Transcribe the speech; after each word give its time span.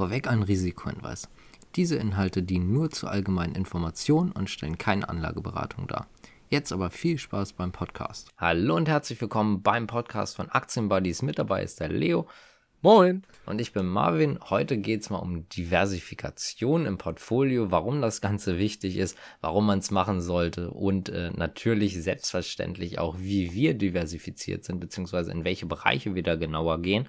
Vorweg 0.00 0.28
ein 0.28 0.42
Risikohinweis. 0.42 1.28
Diese 1.76 1.96
Inhalte 1.96 2.42
dienen 2.42 2.72
nur 2.72 2.88
zur 2.88 3.10
allgemeinen 3.10 3.54
Information 3.54 4.32
und 4.32 4.48
stellen 4.48 4.78
keine 4.78 5.06
Anlageberatung 5.06 5.88
dar. 5.88 6.08
Jetzt 6.48 6.72
aber 6.72 6.88
viel 6.88 7.18
Spaß 7.18 7.52
beim 7.52 7.70
Podcast. 7.70 8.30
Hallo 8.38 8.76
und 8.76 8.88
herzlich 8.88 9.20
willkommen 9.20 9.60
beim 9.62 9.86
Podcast 9.86 10.36
von 10.36 10.48
Aktienbuddies. 10.48 11.20
Mit 11.20 11.38
dabei 11.38 11.62
ist 11.62 11.80
der 11.80 11.90
Leo. 11.90 12.26
Moin. 12.80 13.24
Und 13.44 13.60
ich 13.60 13.74
bin 13.74 13.84
Marvin. 13.84 14.38
Heute 14.48 14.78
geht 14.78 15.02
es 15.02 15.10
mal 15.10 15.18
um 15.18 15.46
Diversifikation 15.50 16.86
im 16.86 16.96
Portfolio, 16.96 17.70
warum 17.70 18.00
das 18.00 18.22
Ganze 18.22 18.56
wichtig 18.56 18.96
ist, 18.96 19.18
warum 19.42 19.66
man 19.66 19.80
es 19.80 19.90
machen 19.90 20.22
sollte 20.22 20.70
und 20.70 21.10
äh, 21.10 21.30
natürlich 21.36 22.02
selbstverständlich 22.02 22.98
auch, 22.98 23.18
wie 23.18 23.52
wir 23.52 23.74
diversifiziert 23.74 24.64
sind, 24.64 24.80
beziehungsweise 24.80 25.30
in 25.30 25.44
welche 25.44 25.66
Bereiche 25.66 26.14
wir 26.14 26.22
da 26.22 26.36
genauer 26.36 26.80
gehen. 26.80 27.06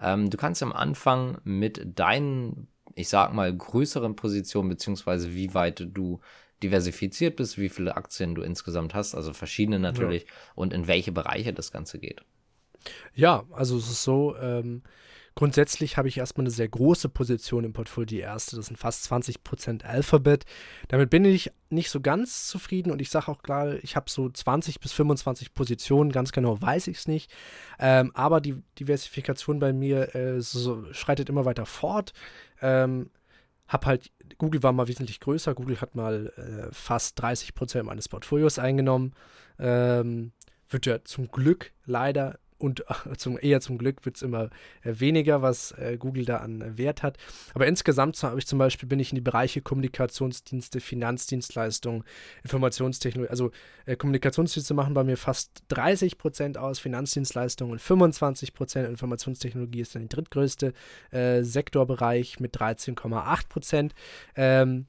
Ähm, 0.00 0.30
du 0.30 0.36
kannst 0.36 0.62
am 0.62 0.72
Anfang 0.72 1.38
mit 1.44 1.98
deinen, 1.98 2.68
ich 2.94 3.08
sag 3.08 3.32
mal, 3.32 3.54
größeren 3.54 4.16
Positionen, 4.16 4.68
beziehungsweise 4.68 5.34
wie 5.34 5.54
weit 5.54 5.86
du 5.92 6.20
diversifiziert 6.62 7.36
bist, 7.36 7.58
wie 7.58 7.68
viele 7.68 7.96
Aktien 7.96 8.34
du 8.34 8.42
insgesamt 8.42 8.94
hast, 8.94 9.14
also 9.14 9.32
verschiedene 9.32 9.78
natürlich, 9.78 10.22
ja. 10.22 10.28
und 10.54 10.72
in 10.72 10.86
welche 10.86 11.12
Bereiche 11.12 11.52
das 11.52 11.72
Ganze 11.72 11.98
geht. 11.98 12.22
Ja, 13.14 13.44
also 13.50 13.76
es 13.76 13.90
ist 13.90 14.02
so, 14.02 14.36
ähm, 14.36 14.82
Grundsätzlich 15.36 15.96
habe 15.96 16.06
ich 16.06 16.18
erstmal 16.18 16.44
eine 16.44 16.52
sehr 16.52 16.68
große 16.68 17.08
Position 17.08 17.64
im 17.64 17.72
Portfolio, 17.72 18.06
die 18.06 18.20
erste, 18.20 18.54
das 18.54 18.66
sind 18.66 18.76
fast 18.76 19.10
20% 19.10 19.84
Alphabet. 19.84 20.44
Damit 20.86 21.10
bin 21.10 21.24
ich 21.24 21.50
nicht 21.70 21.90
so 21.90 22.00
ganz 22.00 22.46
zufrieden 22.46 22.92
und 22.92 23.02
ich 23.02 23.10
sage 23.10 23.28
auch 23.28 23.42
klar, 23.42 23.74
ich 23.82 23.96
habe 23.96 24.08
so 24.08 24.28
20 24.28 24.78
bis 24.78 24.92
25 24.92 25.52
Positionen, 25.52 26.12
ganz 26.12 26.30
genau 26.30 26.60
weiß 26.62 26.86
ich 26.86 26.98
es 26.98 27.08
nicht. 27.08 27.32
Ähm, 27.80 28.12
aber 28.14 28.40
die 28.40 28.62
Diversifikation 28.78 29.58
bei 29.58 29.72
mir 29.72 30.14
äh, 30.14 30.40
so, 30.40 30.84
schreitet 30.92 31.28
immer 31.28 31.44
weiter 31.44 31.66
fort. 31.66 32.12
Ähm, 32.62 33.10
hab 33.66 33.86
halt, 33.86 34.12
Google 34.38 34.62
war 34.62 34.72
mal 34.72 34.86
wesentlich 34.86 35.18
größer, 35.18 35.54
Google 35.54 35.80
hat 35.80 35.96
mal 35.96 36.32
äh, 36.36 36.72
fast 36.72 37.20
30% 37.20 37.82
meines 37.82 38.08
Portfolios 38.08 38.60
eingenommen. 38.60 39.14
Ähm, 39.58 40.32
wird 40.68 40.86
ja 40.86 41.02
zum 41.04 41.28
Glück 41.28 41.72
leider 41.86 42.38
und 42.58 42.84
zum, 43.16 43.38
eher 43.40 43.60
zum 43.60 43.78
Glück 43.78 44.04
wird 44.04 44.16
es 44.16 44.22
immer 44.22 44.50
äh, 44.82 44.94
weniger, 44.98 45.42
was 45.42 45.72
äh, 45.72 45.96
Google 45.98 46.24
da 46.24 46.38
an 46.38 46.78
Wert 46.78 47.02
hat. 47.02 47.18
Aber 47.54 47.66
insgesamt 47.66 48.22
habe 48.22 48.38
ich 48.38 48.46
zum 48.46 48.58
Beispiel 48.58 48.88
bin 48.88 49.00
ich 49.00 49.10
in 49.10 49.16
die 49.16 49.20
Bereiche 49.20 49.60
Kommunikationsdienste, 49.60 50.80
Finanzdienstleistungen, 50.80 52.04
Informationstechnologie, 52.42 53.30
also 53.30 53.50
äh, 53.86 53.96
Kommunikationsdienste 53.96 54.74
machen 54.74 54.94
bei 54.94 55.04
mir 55.04 55.16
fast 55.16 55.64
30 55.68 56.18
Prozent 56.18 56.58
aus, 56.58 56.78
Finanzdienstleistungen 56.78 57.72
und 57.72 57.80
25 57.80 58.54
Prozent, 58.54 58.88
Informationstechnologie 58.88 59.80
ist 59.80 59.94
dann 59.94 60.02
der 60.02 60.08
drittgrößte 60.08 60.72
äh, 61.10 61.42
Sektorbereich 61.42 62.40
mit 62.40 62.56
13,8 62.56 63.48
Prozent. 63.48 63.94
Ähm, 64.36 64.86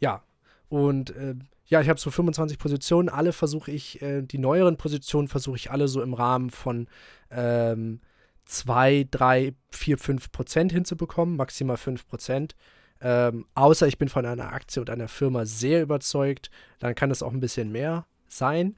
ja, 0.00 0.22
und 0.68 1.10
äh, 1.10 1.34
ja, 1.68 1.80
ich 1.80 1.88
habe 1.88 2.00
so 2.00 2.10
25 2.10 2.58
Positionen. 2.58 3.08
Alle 3.08 3.32
versuche 3.32 3.70
ich, 3.70 4.00
äh, 4.02 4.22
die 4.22 4.38
neueren 4.38 4.76
Positionen 4.76 5.28
versuche 5.28 5.56
ich 5.56 5.70
alle 5.70 5.86
so 5.86 6.02
im 6.02 6.14
Rahmen 6.14 6.50
von 6.50 6.88
ähm, 7.30 8.00
2, 8.46 9.06
3, 9.10 9.54
4, 9.70 9.98
5 9.98 10.32
Prozent 10.32 10.72
hinzubekommen, 10.72 11.36
maximal 11.36 11.76
5 11.76 12.08
Prozent. 12.08 12.56
Ähm, 13.00 13.46
außer 13.54 13.86
ich 13.86 13.98
bin 13.98 14.08
von 14.08 14.24
einer 14.24 14.52
Aktie 14.52 14.80
und 14.80 14.90
einer 14.90 15.08
Firma 15.08 15.44
sehr 15.44 15.82
überzeugt, 15.82 16.50
dann 16.80 16.94
kann 16.94 17.10
es 17.10 17.22
auch 17.22 17.32
ein 17.32 17.40
bisschen 17.40 17.70
mehr 17.70 18.06
sein. 18.28 18.76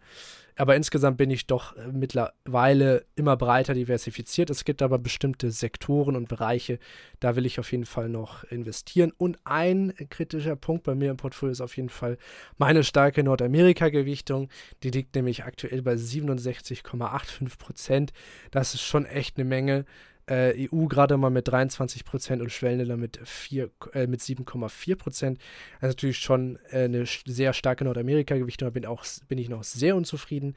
Aber 0.61 0.77
insgesamt 0.77 1.17
bin 1.17 1.31
ich 1.31 1.47
doch 1.47 1.75
äh, 1.75 1.91
mittlerweile 1.91 3.07
immer 3.17 3.35
breiter 3.39 3.73
diversifiziert. 3.73 4.51
Es 4.51 4.67
gibt 4.67 4.83
aber 4.83 4.99
bestimmte 4.99 5.51
Sektoren 5.53 6.17
und 6.17 6.29
Bereiche, 6.29 6.79
da 7.19 7.35
will 7.35 7.47
ich 7.47 7.59
auf 7.59 7.73
jeden 7.73 7.87
Fall 7.87 8.11
noch 8.11 8.45
investieren. 8.45 9.11
Und 9.17 9.39
ein 9.45 9.95
kritischer 10.11 10.57
Punkt 10.57 10.83
bei 10.83 10.95
mir 10.95 11.13
im 11.13 11.17
Portfolio 11.17 11.53
ist 11.53 11.63
auf 11.63 11.79
jeden 11.79 11.89
Fall 11.89 12.19
meine 12.59 12.85
starke 12.85 13.25
Nordamerika-Gewichtung. 13.25 14.51
Die 14.83 14.91
liegt 14.91 15.15
nämlich 15.15 15.45
aktuell 15.45 15.81
bei 15.81 15.95
67,85 15.95 17.57
Prozent. 17.57 18.13
Das 18.51 18.75
ist 18.75 18.83
schon 18.83 19.07
echt 19.07 19.39
eine 19.39 19.47
Menge 19.47 19.87
äh, 20.31 20.69
EU 20.73 20.87
gerade 20.87 21.17
mal 21.17 21.31
mit 21.31 21.49
23 21.49 22.05
Prozent 22.05 22.41
und 22.41 22.51
Schwellenländer 22.51 22.97
mit, 22.97 23.19
äh, 23.53 24.07
mit 24.07 24.21
7,4 24.21 24.97
Prozent. 24.97 25.39
Das 25.81 25.91
ist 25.91 25.97
natürlich 25.97 26.19
schon 26.19 26.59
äh, 26.71 26.85
eine 26.85 27.05
sehr 27.27 27.53
starke 27.53 27.85
Nordamerika-Gewichtung, 27.85 28.67
da 28.67 28.71
bin, 28.71 28.87
auch, 28.87 29.05
bin 29.29 29.39
ich 29.39 29.49
noch 29.49 29.65
sehr 29.65 29.97
unzufrieden. 29.97 30.55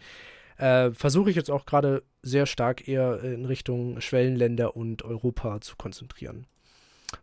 Äh, 0.57 0.91
Versuche 0.91 1.31
ich 1.31 1.35
jetzt 1.35 1.50
auch 1.50 1.66
gerade 1.66 2.03
sehr 2.22 2.45
stark 2.45 2.88
eher 2.88 3.23
in 3.23 3.45
Richtung 3.45 4.00
Schwellenländer 4.00 4.75
und 4.75 5.03
Europa 5.03 5.59
zu 5.61 5.75
konzentrieren. 5.75 6.45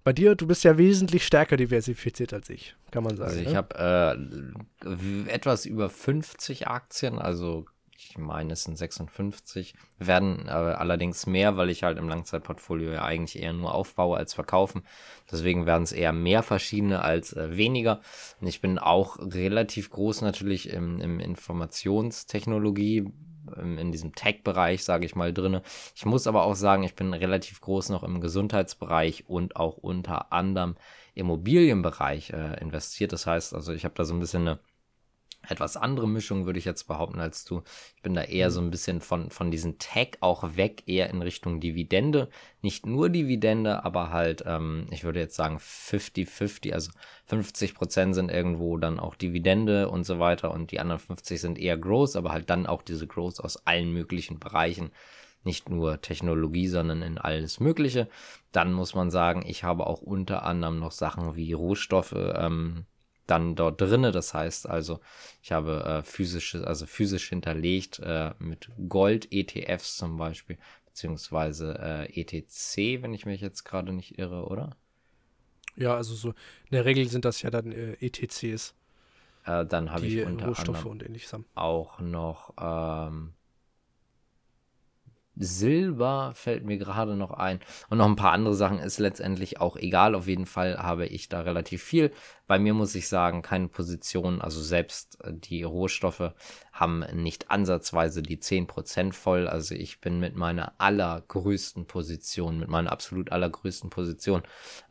Bei 0.05 0.13
dir, 0.13 0.35
du 0.35 0.47
bist 0.47 0.65
ja 0.65 0.79
wesentlich 0.79 1.27
stärker 1.27 1.57
diversifiziert 1.57 2.33
als 2.33 2.49
ich, 2.49 2.77
kann 2.91 3.05
man 3.05 3.17
sagen. 3.17 3.31
Also 3.31 3.41
ich 3.41 3.49
ne? 3.49 3.57
habe 3.57 4.49
äh, 4.85 5.31
etwas 5.31 5.67
über 5.67 5.91
50 5.91 6.69
Aktien, 6.69 7.19
also 7.19 7.67
ich 8.11 8.19
meine, 8.19 8.55
es 8.55 8.65
sind 8.65 8.77
56, 8.77 9.75
werden 9.99 10.47
äh, 10.49 10.51
allerdings 10.51 11.27
mehr, 11.27 11.57
weil 11.57 11.71
ich 11.71 11.85
halt 11.85 11.97
im 11.97 12.09
Langzeitportfolio 12.09 12.93
ja 12.93 13.05
eigentlich 13.05 13.41
eher 13.41 13.53
nur 13.53 13.73
aufbaue 13.73 14.17
als 14.17 14.35
verkaufen. 14.35 14.83
Deswegen 15.31 15.65
werden 15.65 15.85
es 15.85 15.93
eher 15.93 16.13
mehr 16.13 16.43
verschiedene 16.43 17.03
als 17.03 17.33
äh, 17.35 17.57
weniger. 17.57 18.01
Und 18.41 18.49
ich 18.49 18.61
bin 18.61 18.81
auch 18.81 19.17
relativ 19.21 19.91
groß 19.91 20.23
natürlich 20.23 20.71
im, 20.71 21.01
im 21.01 21.21
Informationstechnologie, 21.21 23.13
in 23.57 23.91
diesem 23.93 24.15
Tech-Bereich, 24.15 24.85
sage 24.85 25.07
ich 25.07 25.15
mal, 25.15 25.33
drinne. 25.33 25.63
Ich 25.95 26.05
muss 26.05 26.27
aber 26.27 26.45
auch 26.45 26.55
sagen, 26.55 26.83
ich 26.83 26.95
bin 26.95 27.15
relativ 27.15 27.61
groß 27.61 27.91
noch 27.91 28.03
im 28.03 28.21
Gesundheitsbereich 28.21 29.29
und 29.29 29.57
auch 29.57 29.77
unter 29.77 30.33
anderem 30.33 30.77
Immobilienbereich 31.15 32.31
äh, 32.31 32.61
investiert. 32.61 33.13
Das 33.13 33.27
heißt, 33.27 33.55
also 33.55 33.73
ich 33.73 33.85
habe 33.85 33.95
da 33.97 34.05
so 34.05 34.15
ein 34.15 34.21
bisschen 34.21 34.49
eine 34.49 34.59
etwas 35.49 35.77
andere 35.77 36.07
Mischung, 36.09 36.47
würde 36.47 36.59
ich 36.59 36.65
jetzt 36.65 36.85
behaupten, 36.85 37.21
als 37.21 37.45
du. 37.45 37.63
Ich 37.97 38.03
bin 38.03 38.15
da 38.15 38.23
eher 38.23 38.49
mhm. 38.49 38.53
so 38.53 38.61
ein 38.61 38.71
bisschen 38.71 39.01
von, 39.01 39.31
von 39.31 39.51
diesem 39.51 39.79
Tag 39.79 40.19
auch 40.21 40.57
weg, 40.57 40.83
eher 40.87 41.11
in 41.11 41.23
Richtung 41.23 41.61
Dividende. 41.61 42.29
Nicht 42.63 42.87
nur 42.87 43.09
Dividende, 43.09 43.85
aber 43.85 44.11
halt, 44.11 44.45
ähm, 44.47 44.87
ich 44.91 45.05
würde 45.05 45.21
jetzt 45.21 45.37
sagen 45.37 45.57
50-50, 45.57 46.73
also 46.73 46.91
50 47.27 47.75
Prozent 47.75 48.15
sind 48.15 48.31
irgendwo 48.31 48.77
dann 48.77 49.01
auch 49.01 49.15
Dividende 49.15 49.89
und 49.89 50.05
so 50.05 50.19
weiter 50.19 50.51
und 50.51 50.71
die 50.71 50.81
anderen 50.81 51.01
50 51.01 51.41
sind 51.41 51.59
eher 51.59 51.79
Growth, 51.79 52.17
aber 52.17 52.33
halt 52.33 52.51
dann 52.51 52.67
auch 52.67 52.83
diese 52.83 53.07
Growth 53.07 53.41
aus 53.41 53.67
allen 53.67 53.93
möglichen 53.93 54.39
Bereichen. 54.39 54.91
Nicht 55.43 55.71
nur 55.71 56.03
Technologie, 56.03 56.69
sondern 56.69 57.01
in 57.01 57.17
alles 57.17 57.61
Mögliche. 57.61 58.09
Dann 58.53 58.75
muss 58.75 58.95
man 58.95 59.11
sagen, 59.11 59.43
ich 59.47 59.65
habe 59.65 59.87
auch 59.87 60.03
unter 60.03 60.43
anderem 60.43 60.79
noch 60.79 60.93
Sachen 60.93 61.35
wie 61.35 61.55
Rohstoffe, 61.55 62.15
ähm, 62.15 62.85
dann 63.31 63.55
dort 63.55 63.81
drinne. 63.81 64.13
Das 64.13 64.35
heißt 64.35 64.69
also, 64.69 65.01
ich 65.43 65.53
habe 65.53 65.85
äh, 65.85 66.03
physische, 66.03 66.67
also 66.67 66.87
physisch 66.87 67.29
hinterlegt 67.29 68.01
äh, 68.01 68.33
mit 68.39 68.71
Gold-ETFs 68.89 69.97
zum 69.97 70.17
Beispiel, 70.17 70.59
beziehungsweise 70.87 71.79
äh, 71.79 72.21
ETC, 72.21 73.03
wenn 73.03 73.15
ich 73.15 73.27
mich 73.27 73.41
jetzt 73.41 73.65
gerade 73.65 73.93
nicht 73.93 74.19
irre, 74.19 74.47
oder? 74.47 74.77
Ja, 75.77 75.95
also 75.95 76.15
so 76.15 76.31
in 76.31 76.73
der 76.73 76.85
Regel 76.85 77.09
sind 77.09 77.25
das 77.25 77.43
ja 77.43 77.51
dann 77.51 77.73
äh, 77.73 77.93
ETCs. 78.01 78.75
Äh, 79.45 79.65
dann 79.65 79.91
habe 79.93 80.07
ich 80.07 80.25
unter 80.25 80.49
Rohstoffe 80.49 80.85
anderem 80.87 81.45
auch 81.55 82.01
noch 82.01 82.55
ähm, 82.61 83.35
Silber 85.37 86.33
fällt 86.35 86.65
mir 86.65 86.77
gerade 86.77 87.17
noch 87.17 87.31
ein. 87.31 87.61
Und 87.89 87.99
noch 87.99 88.07
ein 88.07 88.17
paar 88.17 88.33
andere 88.33 88.55
Sachen 88.55 88.79
ist 88.79 88.99
letztendlich 88.99 89.61
auch 89.61 89.77
egal. 89.77 90.15
Auf 90.15 90.27
jeden 90.27 90.47
Fall 90.47 90.79
habe 90.79 91.07
ich 91.07 91.29
da 91.29 91.41
relativ 91.41 91.83
viel. 91.83 92.13
Bei 92.47 92.59
mir 92.59 92.75
muss 92.75 92.97
ich 92.97 93.09
sagen, 93.09 93.43
keine 93.43 93.69
Position, 93.69 94.41
also 94.41 94.61
selbst 94.61 95.25
äh, 95.25 95.33
die 95.33 95.63
Rohstoffe 95.63 96.33
haben 96.73 97.05
nicht 97.13 97.51
ansatzweise 97.51 98.23
die 98.23 98.39
10% 98.39 99.13
voll. 99.13 99.47
Also 99.47 99.75
ich 99.75 100.01
bin 100.01 100.19
mit 100.19 100.35
meiner 100.35 100.73
allergrößten 100.79 101.87
Position, 101.87 102.59
mit 102.59 102.69
meiner 102.69 102.91
absolut 102.91 103.31
allergrößten 103.31 103.89
Position 103.91 104.43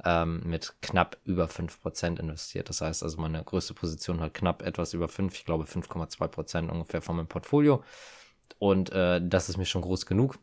ähm, 0.06 0.42
mit 0.46 0.76
knapp 0.82 1.18
über 1.26 1.48
5% 1.48 2.20
investiert. 2.20 2.70
Das 2.70 2.82
heißt 2.82 3.04
also, 3.04 3.20
meine 3.20 3.44
größte 3.44 3.74
Position 3.74 4.22
hat 4.22 4.34
knapp 4.34 4.62
etwas 4.62 4.94
über 4.94 5.10
5, 5.10 5.34
ich 5.34 5.46
glaube 5.46 5.66
5,2% 5.66 6.70
ungefähr 6.70 7.02
von 7.02 7.18
meinem 7.18 7.28
Portfolio. 7.28 7.84
Und 8.60 8.92
äh, 8.92 9.22
das 9.24 9.50
ist 9.50 9.58
mir 9.58 9.66
schon 9.66 9.82
groß 9.82 10.06
genug. 10.06 10.38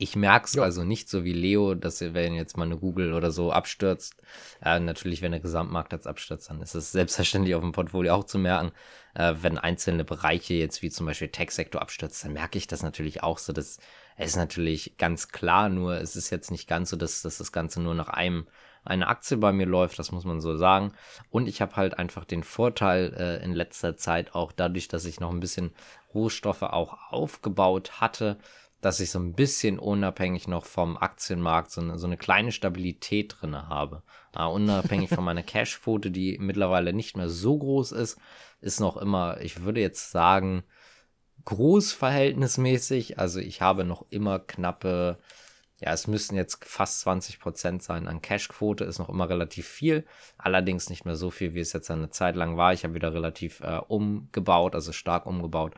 Ich 0.00 0.14
merke 0.14 0.46
es 0.46 0.56
also 0.56 0.84
nicht 0.84 1.08
so 1.08 1.24
wie 1.24 1.32
Leo, 1.32 1.74
dass 1.74 2.00
wenn 2.00 2.34
jetzt 2.34 2.56
mal 2.56 2.64
eine 2.64 2.76
Google 2.78 3.12
oder 3.12 3.32
so 3.32 3.50
abstürzt, 3.50 4.14
äh, 4.62 4.78
natürlich, 4.78 5.22
wenn 5.22 5.32
der 5.32 5.40
Gesamtmarkt 5.40 5.92
jetzt 5.92 6.06
abstürzt, 6.06 6.50
dann 6.50 6.62
ist 6.62 6.76
es 6.76 6.92
selbstverständlich 6.92 7.56
auf 7.56 7.62
dem 7.62 7.72
Portfolio 7.72 8.14
auch 8.14 8.22
zu 8.22 8.38
merken. 8.38 8.70
Äh, 9.14 9.34
wenn 9.40 9.58
einzelne 9.58 10.04
Bereiche 10.04 10.54
jetzt 10.54 10.82
wie 10.82 10.90
zum 10.90 11.06
Beispiel 11.06 11.28
Tech-Sektor 11.28 11.82
abstürzt, 11.82 12.24
dann 12.24 12.32
merke 12.32 12.58
ich 12.58 12.68
das 12.68 12.84
natürlich 12.84 13.24
auch 13.24 13.38
so. 13.38 13.52
Das 13.52 13.78
ist 14.16 14.36
natürlich 14.36 14.96
ganz 14.98 15.28
klar, 15.28 15.68
nur 15.68 16.00
es 16.00 16.14
ist 16.14 16.30
jetzt 16.30 16.52
nicht 16.52 16.68
ganz 16.68 16.90
so, 16.90 16.96
dass, 16.96 17.22
dass 17.22 17.38
das 17.38 17.50
Ganze 17.50 17.80
nur 17.82 17.94
nach 17.94 18.08
einem 18.08 18.46
eine 18.88 19.06
Aktie 19.06 19.36
bei 19.36 19.52
mir 19.52 19.66
läuft, 19.66 19.98
das 19.98 20.12
muss 20.12 20.24
man 20.24 20.40
so 20.40 20.56
sagen. 20.56 20.92
Und 21.30 21.48
ich 21.48 21.60
habe 21.60 21.76
halt 21.76 21.98
einfach 21.98 22.24
den 22.24 22.42
Vorteil 22.42 23.14
äh, 23.16 23.44
in 23.44 23.52
letzter 23.52 23.96
Zeit 23.96 24.34
auch 24.34 24.52
dadurch, 24.52 24.88
dass 24.88 25.04
ich 25.04 25.20
noch 25.20 25.30
ein 25.30 25.40
bisschen 25.40 25.72
Rohstoffe 26.14 26.62
auch 26.62 26.96
aufgebaut 27.10 28.00
hatte, 28.00 28.38
dass 28.80 29.00
ich 29.00 29.10
so 29.10 29.18
ein 29.18 29.34
bisschen 29.34 29.78
unabhängig 29.78 30.46
noch 30.46 30.64
vom 30.64 30.96
Aktienmarkt 30.96 31.70
so 31.70 31.80
eine, 31.80 31.98
so 31.98 32.06
eine 32.06 32.16
kleine 32.16 32.52
Stabilität 32.52 33.36
drin 33.40 33.56
habe. 33.56 34.02
Ja, 34.34 34.46
unabhängig 34.46 35.10
von 35.10 35.24
meiner 35.24 35.42
Cashquote, 35.44 36.10
die 36.10 36.38
mittlerweile 36.38 36.92
nicht 36.92 37.16
mehr 37.16 37.28
so 37.28 37.58
groß 37.58 37.92
ist, 37.92 38.18
ist 38.60 38.80
noch 38.80 38.96
immer, 38.96 39.40
ich 39.40 39.62
würde 39.62 39.80
jetzt 39.80 40.10
sagen, 40.10 40.62
groß 41.44 41.92
verhältnismäßig. 41.92 43.18
Also 43.18 43.40
ich 43.40 43.60
habe 43.60 43.84
noch 43.84 44.06
immer 44.10 44.38
knappe, 44.38 45.18
ja, 45.80 45.92
es 45.92 46.08
müssten 46.08 46.34
jetzt 46.34 46.64
fast 46.64 47.00
20 47.00 47.38
Prozent 47.38 47.82
sein 47.84 48.08
an 48.08 48.20
Cashquote, 48.20 48.84
ist 48.84 48.98
noch 48.98 49.08
immer 49.08 49.28
relativ 49.28 49.68
viel. 49.68 50.04
Allerdings 50.36 50.90
nicht 50.90 51.04
mehr 51.04 51.14
so 51.14 51.30
viel, 51.30 51.54
wie 51.54 51.60
es 51.60 51.72
jetzt 51.72 51.90
eine 51.90 52.10
Zeit 52.10 52.34
lang 52.34 52.56
war. 52.56 52.72
Ich 52.72 52.82
habe 52.82 52.94
wieder 52.94 53.14
relativ 53.14 53.60
äh, 53.60 53.78
umgebaut, 53.86 54.74
also 54.74 54.92
stark 54.92 55.24
umgebaut. 55.26 55.74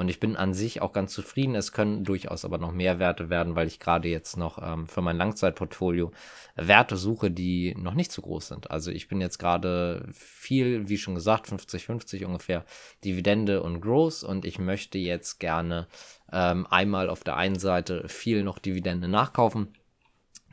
Und 0.00 0.08
ich 0.08 0.18
bin 0.18 0.34
an 0.34 0.54
sich 0.54 0.80
auch 0.80 0.94
ganz 0.94 1.12
zufrieden. 1.12 1.54
Es 1.54 1.72
können 1.72 2.04
durchaus 2.04 2.46
aber 2.46 2.56
noch 2.56 2.72
mehr 2.72 2.98
Werte 2.98 3.28
werden, 3.28 3.54
weil 3.54 3.66
ich 3.66 3.78
gerade 3.78 4.08
jetzt 4.08 4.38
noch 4.38 4.56
ähm, 4.62 4.86
für 4.86 5.02
mein 5.02 5.18
Langzeitportfolio 5.18 6.10
Werte 6.56 6.96
suche, 6.96 7.30
die 7.30 7.74
noch 7.78 7.92
nicht 7.92 8.10
so 8.10 8.22
groß 8.22 8.48
sind. 8.48 8.70
Also 8.70 8.90
ich 8.92 9.08
bin 9.08 9.20
jetzt 9.20 9.36
gerade 9.36 10.08
viel, 10.10 10.88
wie 10.88 10.96
schon 10.96 11.16
gesagt, 11.16 11.48
50-50 11.48 12.24
ungefähr 12.24 12.64
Dividende 13.04 13.62
und 13.62 13.82
Growth 13.82 14.22
und 14.22 14.46
ich 14.46 14.58
möchte 14.58 14.96
jetzt 14.96 15.38
gerne 15.38 15.86
ähm, 16.32 16.66
einmal 16.70 17.10
auf 17.10 17.22
der 17.22 17.36
einen 17.36 17.58
Seite 17.58 18.08
viel 18.08 18.42
noch 18.42 18.58
Dividende 18.58 19.06
nachkaufen. 19.06 19.68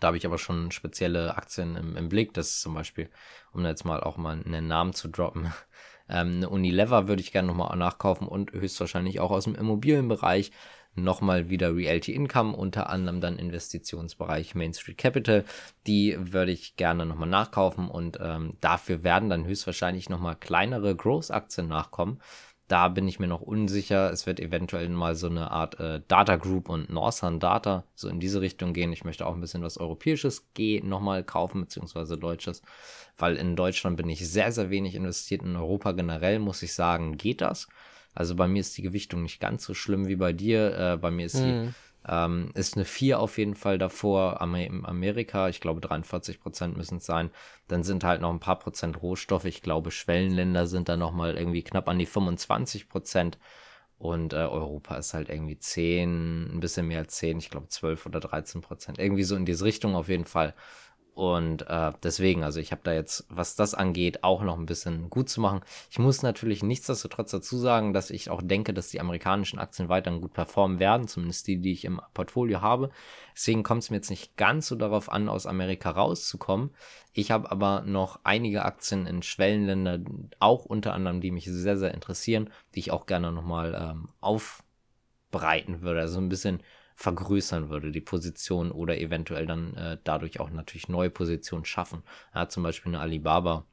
Da 0.01 0.07
habe 0.07 0.17
ich 0.17 0.25
aber 0.25 0.39
schon 0.39 0.71
spezielle 0.71 1.37
Aktien 1.37 1.77
im, 1.77 1.95
im 1.95 2.09
Blick. 2.09 2.33
Das 2.33 2.49
ist 2.49 2.61
zum 2.61 2.73
Beispiel, 2.73 3.09
um 3.53 3.63
jetzt 3.63 3.85
mal 3.85 4.03
auch 4.03 4.17
mal 4.17 4.43
einen 4.43 4.67
Namen 4.67 4.91
zu 4.91 5.07
droppen, 5.07 5.53
ähm, 6.09 6.43
Unilever 6.43 7.07
würde 7.07 7.21
ich 7.21 7.31
gerne 7.31 7.47
nochmal 7.47 7.75
nachkaufen 7.77 8.27
und 8.27 8.51
höchstwahrscheinlich 8.51 9.19
auch 9.19 9.31
aus 9.31 9.45
dem 9.45 9.55
Immobilienbereich 9.55 10.51
nochmal 10.97 11.49
wieder 11.49 11.75
Realty 11.75 12.13
Income, 12.13 12.55
unter 12.55 12.89
anderem 12.89 13.21
dann 13.21 13.37
Investitionsbereich 13.37 14.55
Main 14.55 14.73
Street 14.73 14.97
Capital. 14.97 15.45
Die 15.85 16.17
würde 16.19 16.51
ich 16.51 16.75
gerne 16.75 17.05
nochmal 17.05 17.29
nachkaufen 17.29 17.87
und 17.87 18.17
ähm, 18.21 18.53
dafür 18.61 19.03
werden 19.03 19.29
dann 19.29 19.45
höchstwahrscheinlich 19.45 20.09
nochmal 20.09 20.35
kleinere 20.35 20.95
Growth-Aktien 20.95 21.67
nachkommen. 21.67 22.19
Da 22.67 22.89
bin 22.89 23.07
ich 23.07 23.19
mir 23.19 23.27
noch 23.27 23.41
unsicher. 23.41 24.11
Es 24.11 24.25
wird 24.25 24.39
eventuell 24.41 24.89
mal 24.89 25.15
so 25.15 25.27
eine 25.27 25.51
Art 25.51 25.79
äh, 25.79 26.01
Data 26.07 26.35
Group 26.35 26.67
und 26.67 26.89
Northern 26.89 27.39
Data 27.39 27.85
so 27.95 28.09
in 28.09 28.19
diese 28.19 28.41
Richtung 28.41 28.73
gehen. 28.73 28.91
Ich 28.91 29.05
möchte 29.05 29.25
auch 29.25 29.33
ein 29.33 29.41
bisschen 29.41 29.63
was 29.63 29.77
Europäisches 29.77 30.53
G 30.53 30.81
nochmal 30.81 31.23
kaufen, 31.23 31.61
beziehungsweise 31.61 32.17
Deutsches, 32.17 32.61
weil 33.17 33.37
in 33.37 33.55
Deutschland 33.55 33.95
bin 33.95 34.09
ich 34.09 34.27
sehr, 34.27 34.51
sehr 34.51 34.69
wenig 34.69 34.95
investiert. 34.95 35.43
In 35.43 35.55
Europa 35.55 35.93
generell 35.93 36.39
muss 36.39 36.61
ich 36.61 36.73
sagen, 36.73 37.17
geht 37.17 37.39
das. 37.39 37.69
Also 38.13 38.35
bei 38.35 38.47
mir 38.47 38.59
ist 38.61 38.77
die 38.77 38.81
Gewichtung 38.81 39.23
nicht 39.23 39.39
ganz 39.39 39.63
so 39.63 39.73
schlimm 39.73 40.07
wie 40.07 40.15
bei 40.15 40.33
dir. 40.33 40.77
Äh, 40.77 40.97
bei 40.97 41.11
mir 41.11 41.27
ist 41.27 41.37
sie 41.37 41.45
mhm. 41.45 41.75
Ähm, 42.07 42.51
ist 42.53 42.75
eine 42.75 42.85
4 42.85 43.19
auf 43.19 43.37
jeden 43.37 43.55
Fall 43.55 43.77
davor. 43.77 44.41
Amerika, 44.41 45.49
ich 45.49 45.59
glaube 45.61 45.81
43 45.81 46.39
Prozent 46.39 46.77
müssen 46.77 46.97
es 46.97 47.05
sein. 47.05 47.31
Dann 47.67 47.83
sind 47.83 48.03
halt 48.03 48.21
noch 48.21 48.31
ein 48.31 48.39
paar 48.39 48.59
Prozent 48.59 49.01
Rohstoffe. 49.01 49.45
Ich 49.45 49.61
glaube, 49.61 49.91
Schwellenländer 49.91 50.67
sind 50.67 50.89
da 50.89 50.97
nochmal 50.97 51.35
irgendwie 51.35 51.63
knapp 51.63 51.89
an 51.89 51.99
die 51.99 52.05
25 52.05 52.89
Prozent. 52.89 53.37
Und 53.97 54.33
äh, 54.33 54.37
Europa 54.37 54.95
ist 54.95 55.13
halt 55.13 55.29
irgendwie 55.29 55.57
10, 55.57 56.55
ein 56.55 56.59
bisschen 56.59 56.87
mehr 56.87 56.99
als 56.99 57.15
10, 57.15 57.39
ich 57.39 57.49
glaube 57.49 57.67
12 57.69 58.05
oder 58.05 58.19
13 58.19 58.61
Prozent. 58.61 58.99
Irgendwie 58.99 59.23
so 59.23 59.35
in 59.35 59.45
diese 59.45 59.65
Richtung 59.65 59.95
auf 59.95 60.07
jeden 60.09 60.25
Fall. 60.25 60.53
Und 61.17 61.67
äh, 61.67 61.93
deswegen, 62.03 62.43
also 62.43 62.59
ich 62.59 62.71
habe 62.71 62.83
da 62.83 62.93
jetzt, 62.93 63.25
was 63.27 63.55
das 63.55 63.73
angeht, 63.73 64.23
auch 64.23 64.43
noch 64.43 64.55
ein 64.55 64.67
bisschen 64.67 65.09
gut 65.09 65.29
zu 65.29 65.41
machen. 65.41 65.61
Ich 65.89 65.97
muss 65.97 66.21
natürlich 66.21 66.61
nichtsdestotrotz 66.61 67.31
dazu 67.31 67.57
sagen, 67.57 67.91
dass 67.91 68.11
ich 68.11 68.29
auch 68.29 68.39
denke, 68.43 68.71
dass 68.71 68.89
die 68.89 69.01
amerikanischen 69.01 69.57
Aktien 69.57 69.89
weiterhin 69.89 70.21
gut 70.21 70.33
performen 70.33 70.77
werden, 70.77 71.07
zumindest 71.07 71.47
die, 71.47 71.59
die 71.59 71.71
ich 71.71 71.85
im 71.85 71.99
Portfolio 72.13 72.61
habe. 72.61 72.91
Deswegen 73.33 73.63
kommt 73.63 73.81
es 73.81 73.89
mir 73.89 73.95
jetzt 73.95 74.11
nicht 74.11 74.37
ganz 74.37 74.67
so 74.67 74.75
darauf 74.75 75.11
an, 75.11 75.27
aus 75.27 75.47
Amerika 75.47 75.89
rauszukommen. 75.89 76.69
Ich 77.13 77.31
habe 77.31 77.49
aber 77.49 77.81
noch 77.81 78.19
einige 78.23 78.63
Aktien 78.63 79.07
in 79.07 79.23
Schwellenländern, 79.23 80.29
auch 80.37 80.65
unter 80.65 80.93
anderem, 80.93 81.19
die 81.19 81.31
mich 81.31 81.45
sehr, 81.45 81.79
sehr 81.79 81.95
interessieren, 81.95 82.51
die 82.75 82.79
ich 82.79 82.91
auch 82.91 83.07
gerne 83.07 83.31
nochmal 83.31 83.73
ähm, 83.73 84.09
aufbereiten 84.21 85.81
würde. 85.81 86.01
Also 86.01 86.19
ein 86.19 86.29
bisschen 86.29 86.61
vergrößern 86.97 87.69
würde, 87.69 87.91
die 87.91 88.01
Position 88.01 88.71
oder 88.71 88.97
eventuell 88.97 89.45
dann 89.45 89.75
äh, 89.75 89.97
dadurch 90.03 90.39
auch 90.39 90.49
natürlich 90.49 90.89
neue 90.89 91.11
Positionen 91.11 91.63
schaffen. 91.63 92.03
Ja, 92.33 92.49
zum 92.49 92.63
Beispiel 92.63 92.89
eine 92.89 92.99
Alibaba 92.99 93.65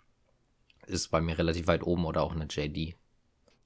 ist 0.86 1.08
bei 1.08 1.22
mir 1.22 1.38
relativ 1.38 1.66
weit 1.66 1.82
oben 1.82 2.04
oder 2.04 2.22
auch 2.22 2.32
eine 2.32 2.44
JD. 2.44 2.94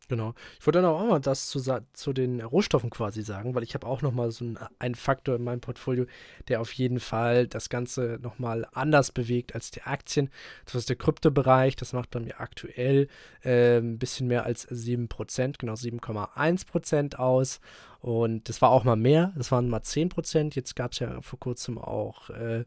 Genau. 0.09 0.33
Ich 0.59 0.67
wollte 0.67 0.81
dann 0.81 0.91
auch 0.91 1.07
mal 1.07 1.21
das 1.21 1.49
zu, 1.49 1.61
zu 1.93 2.13
den 2.15 2.41
Rohstoffen 2.41 2.89
quasi 2.89 3.23
sagen, 3.23 3.55
weil 3.55 3.63
ich 3.63 3.75
habe 3.75 3.87
auch 3.87 4.01
nochmal 4.01 4.31
so 4.31 4.45
einen, 4.45 4.59
einen 4.79 4.95
Faktor 4.95 5.37
in 5.37 5.45
meinem 5.45 5.61
Portfolio, 5.61 6.07
der 6.49 6.63
auf 6.63 6.73
jeden 6.73 6.99
Fall 6.99 7.47
das 7.47 7.69
Ganze 7.69 8.19
nochmal 8.23 8.67
anders 8.73 9.13
bewegt 9.13 9.55
als 9.55 9.71
die 9.71 9.83
Aktien. 9.83 10.31
Das 10.65 10.77
ist 10.77 10.89
der 10.89 10.97
Kryptobereich, 10.97 11.77
das 11.77 11.93
macht 11.93 12.11
bei 12.11 12.21
mir 12.21 12.41
aktuell 12.41 13.09
äh, 13.43 13.79
ein 13.79 13.99
bisschen 13.99 14.29
mehr 14.29 14.47
als 14.47 14.67
7%, 14.69 15.59
genau 15.59 15.75
7,1% 15.75 17.17
aus. 17.17 17.61
Und 18.01 18.49
das 18.49 18.63
war 18.63 18.71
auch 18.71 18.85
mal 18.85 18.97
mehr, 18.97 19.35
das 19.37 19.53
waren 19.53 19.69
mal 19.69 19.81
10%. 19.81 20.55
Jetzt 20.55 20.75
gab 20.75 20.93
es 20.93 21.01
ja 21.01 21.21
vor 21.21 21.39
kurzem 21.39 21.77
auch 21.77 22.31
äh, 22.31 22.65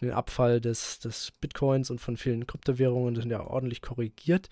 den 0.00 0.10
Abfall 0.10 0.60
des, 0.60 0.98
des 0.98 1.30
Bitcoins 1.40 1.90
und 1.90 2.00
von 2.00 2.16
vielen 2.16 2.48
Kryptowährungen, 2.48 3.14
das 3.14 3.22
sind 3.22 3.30
ja 3.30 3.46
ordentlich 3.46 3.82
korrigiert. 3.82 4.48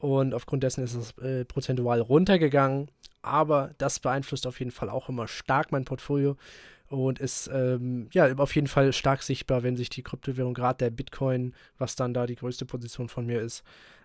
Und 0.00 0.34
aufgrund 0.34 0.62
dessen 0.62 0.82
ist 0.82 0.94
es 0.94 1.16
äh, 1.18 1.44
prozentual 1.44 2.00
runtergegangen. 2.00 2.90
Aber 3.22 3.74
das 3.78 4.00
beeinflusst 4.00 4.46
auf 4.46 4.58
jeden 4.58 4.72
Fall 4.72 4.88
auch 4.88 5.08
immer 5.08 5.28
stark 5.28 5.72
mein 5.72 5.84
Portfolio 5.84 6.36
und 6.88 7.20
ist 7.20 7.48
ähm, 7.52 8.08
ja 8.12 8.34
auf 8.36 8.54
jeden 8.54 8.66
Fall 8.66 8.92
stark 8.92 9.22
sichtbar, 9.22 9.62
wenn 9.62 9.76
sich 9.76 9.90
die 9.90 10.02
Kryptowährung, 10.02 10.54
gerade 10.54 10.78
der 10.78 10.90
Bitcoin, 10.90 11.54
was 11.78 11.94
dann 11.94 12.14
da 12.14 12.26
die 12.26 12.34
größte 12.34 12.66
Position 12.66 13.08
von 13.08 13.26
mir 13.26 13.40
ist, 13.40 13.62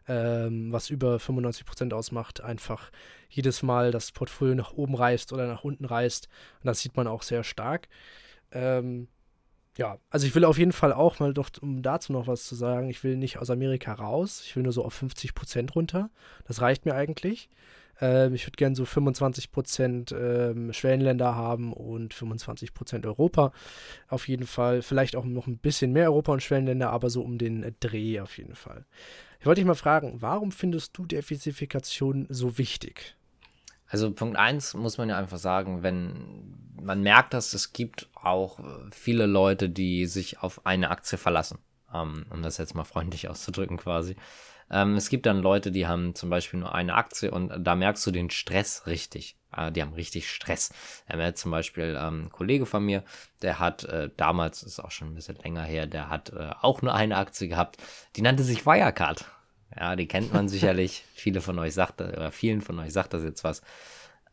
ähm, 0.08 0.72
was 0.72 0.92
über 0.92 1.16
95% 1.16 1.94
ausmacht, 1.94 2.42
einfach 2.42 2.92
jedes 3.30 3.64
Mal 3.64 3.92
das 3.92 4.12
Portfolio 4.12 4.54
nach 4.54 4.74
oben 4.74 4.96
reißt 4.96 5.34
oder 5.34 5.48
nach 5.48 5.64
unten 5.64 5.86
reißt. 5.86 6.28
Und 6.62 6.68
das 6.68 6.82
sieht 6.82 6.96
man 6.96 7.08
auch 7.08 7.24
sehr 7.24 7.44
stark. 7.44 7.88
Ähm, 8.52 9.08
ja, 9.78 9.98
also 10.10 10.26
ich 10.26 10.36
will 10.36 10.46
auf 10.46 10.58
jeden 10.58 10.72
Fall 10.72 10.94
auch 10.94 11.20
mal 11.20 11.34
doch, 11.34 11.50
um 11.62 11.82
dazu 11.82 12.14
noch 12.14 12.28
was 12.28 12.46
zu 12.46 12.56
sagen, 12.56 12.90
ich 12.90 13.04
will 13.04 13.18
nicht 13.18 13.40
aus 13.40 13.50
Amerika 13.50 13.94
raus, 13.94 14.42
ich 14.46 14.56
will 14.56 14.64
nur 14.64 14.72
so 14.72 14.86
auf 14.86 14.94
50 14.94 15.36
Prozent 15.36 15.76
runter. 15.76 16.10
Das 16.48 16.62
reicht 16.62 16.86
mir 16.86 16.96
eigentlich. 16.96 17.50
Ähm, 18.00 18.34
ich 18.34 18.46
würde 18.46 18.58
gerne 18.58 18.76
so 18.76 18.86
25 18.86 19.52
Prozent 19.52 20.16
ähm, 20.18 20.72
Schwellenländer 20.74 21.36
haben 21.36 21.74
und 21.74 22.14
25 22.14 22.74
Prozent 22.74 23.06
Europa. 23.06 23.52
Auf 24.08 24.28
jeden 24.28 24.48
Fall. 24.48 24.82
Vielleicht 24.82 25.16
auch 25.16 25.26
noch 25.26 25.48
ein 25.48 25.58
bisschen 25.58 25.92
mehr 25.92 26.10
Europa 26.12 26.34
und 26.34 26.44
Schwellenländer, 26.44 26.90
aber 26.90 27.10
so 27.10 27.22
um 27.22 27.38
den 27.38 27.76
Dreh 27.80 28.20
auf 28.20 28.38
jeden 28.38 28.56
Fall. 28.56 28.86
Ich 29.40 29.46
wollte 29.46 29.62
dich 29.62 29.68
mal 29.68 29.76
fragen, 29.76 30.22
warum 30.22 30.52
findest 30.52 30.98
du 30.98 31.06
Diversifikation 31.06 32.26
so 32.30 32.58
wichtig? 32.58 33.16
Also 33.96 34.12
Punkt 34.12 34.36
1 34.36 34.74
muss 34.74 34.98
man 34.98 35.08
ja 35.08 35.18
einfach 35.18 35.38
sagen, 35.38 35.82
wenn 35.82 36.54
man 36.82 37.00
merkt, 37.00 37.34
dass 37.34 37.54
es 37.54 37.72
gibt 37.72 38.10
auch 38.14 38.60
viele 38.92 39.26
Leute, 39.26 39.70
die 39.70 40.06
sich 40.06 40.44
auf 40.44 40.66
eine 40.66 40.90
Aktie 40.90 41.18
verlassen, 41.18 41.60
ähm, 41.94 42.26
um 42.30 42.42
das 42.42 42.58
jetzt 42.58 42.76
mal 42.76 42.84
freundlich 42.84 43.30
auszudrücken 43.30 43.78
quasi. 43.78 44.18
Ähm, 44.70 44.98
es 44.98 45.08
gibt 45.08 45.26
dann 45.26 45.42
Leute, 45.42 45.72
die 45.72 45.88
haben 45.88 46.14
zum 46.14 46.30
Beispiel 46.30 46.60
nur 46.60 46.76
eine 46.76 46.96
Aktie 46.96 47.32
und 47.32 47.54
da 47.58 47.76
merkst 47.76 48.06
du 48.06 48.12
den 48.12 48.30
Stress 48.30 48.86
richtig. 48.86 49.38
Äh, 49.56 49.72
die 49.72 49.82
haben 49.82 49.94
richtig 49.94 50.30
Stress. 50.30 50.74
Er 51.06 51.26
hat 51.26 51.38
zum 51.38 51.52
Beispiel 51.52 51.98
ähm, 51.98 52.26
ein 52.26 52.30
Kollege 52.32 52.66
von 52.66 52.84
mir, 52.84 53.02
der 53.44 53.60
hat 53.60 53.86
äh, 53.86 54.10
damals, 54.18 54.62
ist 54.62 54.82
auch 54.82 54.92
schon 54.92 55.12
ein 55.12 55.16
bisschen 55.16 55.38
länger 55.38 55.64
her, 55.64 55.88
der 55.88 56.10
hat 56.10 56.34
äh, 56.34 56.50
auch 56.60 56.82
nur 56.82 56.94
eine 56.94 57.16
Aktie 57.16 57.48
gehabt, 57.48 57.78
die 58.18 58.22
nannte 58.24 58.44
sich 58.44 58.66
Wirecard. 58.66 59.24
Ja, 59.78 59.96
die 59.96 60.08
kennt 60.08 60.34
man 60.34 60.48
sicherlich. 60.48 61.06
Viele 61.14 61.42
von 61.42 61.58
euch 61.60 61.74
sagt, 61.74 62.02
oder 62.02 62.32
vielen 62.32 62.62
von 62.62 62.80
euch 62.80 62.94
sagt 62.94 63.14
das 63.14 63.24
jetzt 63.24 63.44
was. 63.44 63.62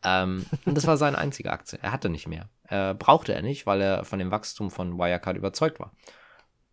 Ähm, 0.03 0.45
und 0.65 0.75
das 0.75 0.87
war 0.87 0.97
seine 0.97 1.17
einzige 1.17 1.51
Aktie. 1.51 1.79
Er 1.81 1.91
hatte 1.91 2.09
nicht 2.09 2.27
mehr. 2.27 2.49
Äh, 2.67 2.93
brauchte 2.93 3.33
er 3.33 3.41
nicht, 3.41 3.65
weil 3.65 3.81
er 3.81 4.05
von 4.05 4.19
dem 4.19 4.31
Wachstum 4.31 4.69
von 4.69 4.97
Wirecard 4.97 5.37
überzeugt 5.37 5.79
war. 5.79 5.93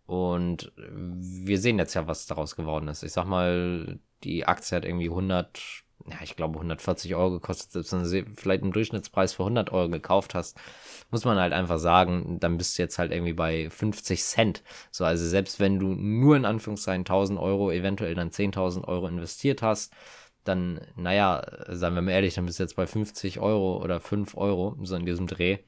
Und 0.07 0.73
wir 0.77 1.61
sehen 1.61 1.79
jetzt 1.79 1.95
ja, 1.95 2.09
was 2.09 2.27
daraus 2.27 2.57
geworden 2.57 2.89
ist. 2.89 3.05
Ich 3.05 3.13
sag 3.13 3.27
mal, 3.27 4.01
die 4.25 4.45
Aktie 4.45 4.77
hat 4.77 4.85
irgendwie 4.85 5.09
100, 5.09 5.61
ja, 6.09 6.17
ich 6.23 6.37
glaube 6.37 6.55
140 6.55 7.15
Euro 7.15 7.33
gekostet. 7.33 7.73
Selbst 7.73 7.93
wenn 7.93 8.03
du 8.03 8.31
vielleicht 8.35 8.63
einen 8.63 8.73
Durchschnittspreis 8.73 9.35
für 9.35 9.43
100 9.43 9.71
Euro 9.73 9.89
gekauft 9.89 10.35
hast, 10.35 10.57
muss 11.11 11.25
man 11.25 11.39
halt 11.39 11.53
einfach 11.53 11.79
sagen, 11.79 12.39
dann 12.41 12.57
bist 12.57 12.79
du 12.79 12.83
jetzt 12.83 12.99
halt 12.99 13.13
irgendwie 13.13 13.33
bei 13.33 13.69
50 13.71 14.23
Cent. 14.23 14.63
So, 14.91 15.05
also 15.05 15.27
selbst 15.27 15.61
wenn 15.61 15.79
du 15.79 15.89
nur 15.89 16.37
in 16.37 16.45
Anführungszeichen 16.45 17.03
1000 17.03 17.39
Euro, 17.39 17.71
eventuell 17.71 18.15
dann 18.15 18.31
10.000 18.31 18.87
Euro 18.87 19.09
investiert 19.09 19.63
hast, 19.63 19.93
dann, 20.45 20.81
naja, 20.97 21.43
sagen 21.69 21.95
wir 21.95 22.03
mal 22.03 22.13
ehrlich, 22.13 22.35
dann 22.35 22.47
bist 22.47 22.59
du 22.59 22.63
jetzt 22.63 22.77
bei 22.77 22.87
50 22.87 23.41
Euro 23.41 23.83
oder 23.83 24.01
5 24.01 24.37
Euro, 24.37 24.77
so 24.83 24.97
in 24.97 25.05
diesem 25.05 25.27
Dreh. 25.27 25.59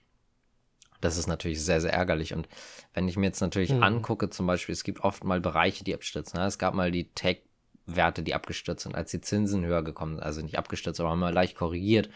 Das 1.01 1.19
ist 1.19 1.27
natürlich 1.27 1.63
sehr, 1.63 1.81
sehr 1.81 1.93
ärgerlich. 1.93 2.33
Und 2.33 2.49
wenn 2.95 3.09
ich 3.09 3.17
mir 3.17 3.27
jetzt 3.27 3.41
natürlich 3.41 3.73
mhm. 3.73 3.83
angucke, 3.83 4.31
zum 4.31 4.47
Beispiel, 4.47 4.73
es 4.73 4.85
gibt 4.85 5.01
oft 5.01 5.25
mal 5.25 5.41
Bereiche, 5.41 5.85
die 5.85 5.95
abstürzen. 5.95 6.41
Es 6.41 6.59
gab 6.59 6.75
mal 6.75 6.91
die 6.91 7.13
Tech 7.13 7.43
Werte, 7.87 8.23
die 8.23 8.35
abgestürzt 8.35 8.85
sind, 8.85 8.95
als 8.95 9.11
die 9.11 9.21
Zinsen 9.21 9.65
höher 9.65 9.83
gekommen 9.83 10.15
sind. 10.15 10.23
Also 10.23 10.43
nicht 10.43 10.59
abgestürzt, 10.59 11.01
aber 11.01 11.17
mal 11.17 11.33
leicht 11.33 11.57
korrigiert. 11.57 12.11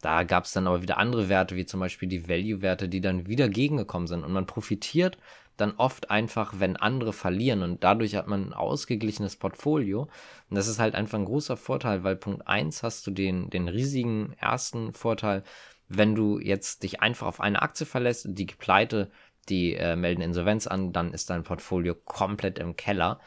Da 0.00 0.24
gab 0.24 0.44
es 0.44 0.52
dann 0.52 0.66
aber 0.66 0.82
wieder 0.82 0.98
andere 0.98 1.28
Werte, 1.28 1.54
wie 1.56 1.66
zum 1.66 1.80
Beispiel 1.80 2.08
die 2.08 2.28
Value-Werte, 2.28 2.88
die 2.88 3.00
dann 3.00 3.26
wieder 3.28 3.48
gegengekommen 3.48 4.08
sind. 4.08 4.24
Und 4.24 4.32
man 4.32 4.46
profitiert 4.46 5.16
dann 5.56 5.74
oft 5.76 6.10
einfach, 6.10 6.54
wenn 6.58 6.76
andere 6.76 7.12
verlieren. 7.12 7.62
Und 7.62 7.84
dadurch 7.84 8.16
hat 8.16 8.26
man 8.26 8.48
ein 8.48 8.52
ausgeglichenes 8.52 9.36
Portfolio. 9.36 10.08
Und 10.50 10.56
das 10.56 10.66
ist 10.66 10.78
halt 10.78 10.94
einfach 10.94 11.18
ein 11.18 11.24
großer 11.24 11.56
Vorteil, 11.56 12.04
weil 12.04 12.16
Punkt 12.16 12.46
1 12.48 12.82
hast 12.82 13.06
du 13.06 13.10
den, 13.10 13.50
den 13.50 13.68
riesigen 13.68 14.34
ersten 14.38 14.92
Vorteil, 14.92 15.44
wenn 15.88 16.14
du 16.14 16.38
jetzt 16.38 16.82
dich 16.82 17.00
einfach 17.00 17.26
auf 17.26 17.40
eine 17.40 17.62
Aktie 17.62 17.86
verlässt, 17.86 18.26
die 18.28 18.46
pleite, 18.46 19.10
die 19.48 19.74
äh, 19.74 19.96
melden 19.96 20.22
Insolvenz 20.22 20.66
an, 20.66 20.92
dann 20.92 21.12
ist 21.12 21.30
dein 21.30 21.42
Portfolio 21.42 21.94
komplett 21.94 22.58
im 22.58 22.76
Keller. 22.76 23.20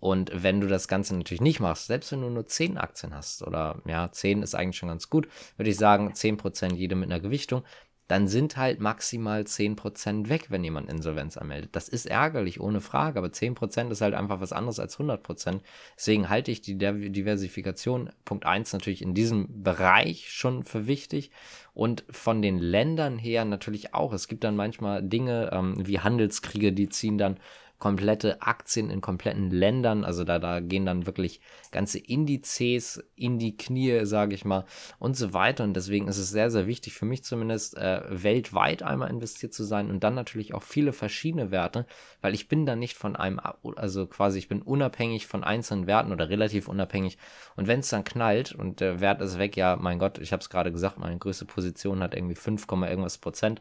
Und 0.00 0.30
wenn 0.34 0.60
du 0.60 0.68
das 0.68 0.88
Ganze 0.88 1.16
natürlich 1.16 1.40
nicht 1.40 1.60
machst, 1.60 1.86
selbst 1.86 2.12
wenn 2.12 2.20
du 2.20 2.30
nur 2.30 2.46
10 2.46 2.78
Aktien 2.78 3.14
hast, 3.14 3.42
oder 3.42 3.82
ja, 3.84 4.10
10 4.10 4.42
ist 4.42 4.54
eigentlich 4.54 4.76
schon 4.76 4.88
ganz 4.88 5.10
gut, 5.10 5.28
würde 5.56 5.70
ich 5.70 5.76
sagen, 5.76 6.12
10% 6.12 6.74
jede 6.74 6.94
mit 6.94 7.10
einer 7.10 7.20
Gewichtung, 7.20 7.62
dann 8.08 8.26
sind 8.26 8.56
halt 8.56 8.80
maximal 8.80 9.42
10% 9.42 10.30
weg, 10.30 10.46
wenn 10.48 10.64
jemand 10.64 10.88
Insolvenz 10.88 11.36
anmeldet. 11.36 11.70
Das 11.72 11.90
ist 11.90 12.06
ärgerlich, 12.06 12.58
ohne 12.58 12.80
Frage, 12.80 13.18
aber 13.18 13.28
10% 13.28 13.90
ist 13.90 14.00
halt 14.00 14.14
einfach 14.14 14.40
was 14.40 14.54
anderes 14.54 14.80
als 14.80 14.98
100%. 14.98 15.60
Deswegen 15.94 16.30
halte 16.30 16.50
ich 16.50 16.62
die 16.62 16.78
Diversifikation, 16.78 18.10
Punkt 18.24 18.46
1, 18.46 18.72
natürlich 18.72 19.02
in 19.02 19.12
diesem 19.12 19.62
Bereich 19.62 20.32
schon 20.32 20.64
für 20.64 20.86
wichtig 20.86 21.30
und 21.74 22.02
von 22.10 22.40
den 22.40 22.58
Ländern 22.58 23.18
her 23.18 23.44
natürlich 23.44 23.92
auch. 23.92 24.14
Es 24.14 24.26
gibt 24.26 24.42
dann 24.42 24.56
manchmal 24.56 25.02
Dinge 25.02 25.50
ähm, 25.52 25.74
wie 25.86 26.00
Handelskriege, 26.00 26.72
die 26.72 26.88
ziehen 26.88 27.18
dann 27.18 27.36
komplette 27.78 28.42
Aktien 28.42 28.90
in 28.90 29.00
kompletten 29.00 29.50
Ländern. 29.50 30.04
Also 30.04 30.24
da, 30.24 30.38
da 30.38 30.60
gehen 30.60 30.84
dann 30.84 31.06
wirklich 31.06 31.40
ganze 31.70 31.98
Indizes 31.98 33.02
in 33.14 33.38
die 33.38 33.56
Knie, 33.56 34.04
sage 34.04 34.34
ich 34.34 34.44
mal, 34.44 34.64
und 34.98 35.16
so 35.16 35.32
weiter. 35.32 35.64
Und 35.64 35.74
deswegen 35.74 36.08
ist 36.08 36.18
es 36.18 36.30
sehr, 36.30 36.50
sehr 36.50 36.66
wichtig 36.66 36.94
für 36.94 37.04
mich 37.04 37.22
zumindest, 37.22 37.76
äh, 37.76 38.02
weltweit 38.08 38.82
einmal 38.82 39.10
investiert 39.10 39.54
zu 39.54 39.64
sein 39.64 39.90
und 39.90 40.02
dann 40.02 40.14
natürlich 40.14 40.54
auch 40.54 40.62
viele 40.62 40.92
verschiedene 40.92 41.50
Werte, 41.50 41.86
weil 42.20 42.34
ich 42.34 42.48
bin 42.48 42.66
da 42.66 42.74
nicht 42.74 42.96
von 42.96 43.14
einem, 43.14 43.40
also 43.76 44.06
quasi 44.06 44.38
ich 44.38 44.48
bin 44.48 44.62
unabhängig 44.62 45.26
von 45.26 45.44
einzelnen 45.44 45.86
Werten 45.86 46.12
oder 46.12 46.28
relativ 46.28 46.68
unabhängig. 46.68 47.16
Und 47.54 47.68
wenn 47.68 47.80
es 47.80 47.90
dann 47.90 48.04
knallt 48.04 48.52
und 48.52 48.80
der 48.80 49.00
Wert 49.00 49.20
ist 49.20 49.38
weg, 49.38 49.56
ja, 49.56 49.76
mein 49.76 49.98
Gott, 49.98 50.18
ich 50.18 50.32
habe 50.32 50.40
es 50.40 50.50
gerade 50.50 50.72
gesagt, 50.72 50.98
meine 50.98 51.18
größte 51.18 51.44
Position 51.44 52.02
hat 52.02 52.14
irgendwie 52.14 52.34
5, 52.34 52.66
irgendwas 52.68 53.18
Prozent 53.18 53.60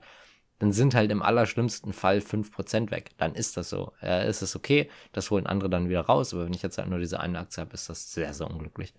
dann 0.60 0.72
sind 0.72 0.96
halt 0.96 1.12
im 1.12 1.22
allerschlimmsten 1.22 1.94
Fall 1.94 2.20
5% 2.20 2.92
weg. 2.92 3.12
Dann 3.18 3.36
ist 3.36 3.58
das 3.58 3.70
so. 3.70 3.92
Äh, 4.02 4.30
ist 4.30 4.42
es 4.42 4.56
okay, 4.56 4.90
das 5.12 5.30
holen 5.30 5.46
andere 5.46 5.70
dann 5.70 5.90
wieder 5.90 6.02
raus, 6.02 6.34
aber 6.34 6.46
wenn 6.46 6.54
ich 6.54 6.64
jetzt 6.64 6.78
halt 6.78 6.90
nur 6.90 7.00
diese 7.00 7.20
eine 7.20 7.40
Aktie 7.40 7.62
habe, 7.62 7.74
ist 7.74 7.90
das 7.90 8.12
sehr, 8.12 8.34
sehr 8.34 8.50
unglücklich. 8.50 8.94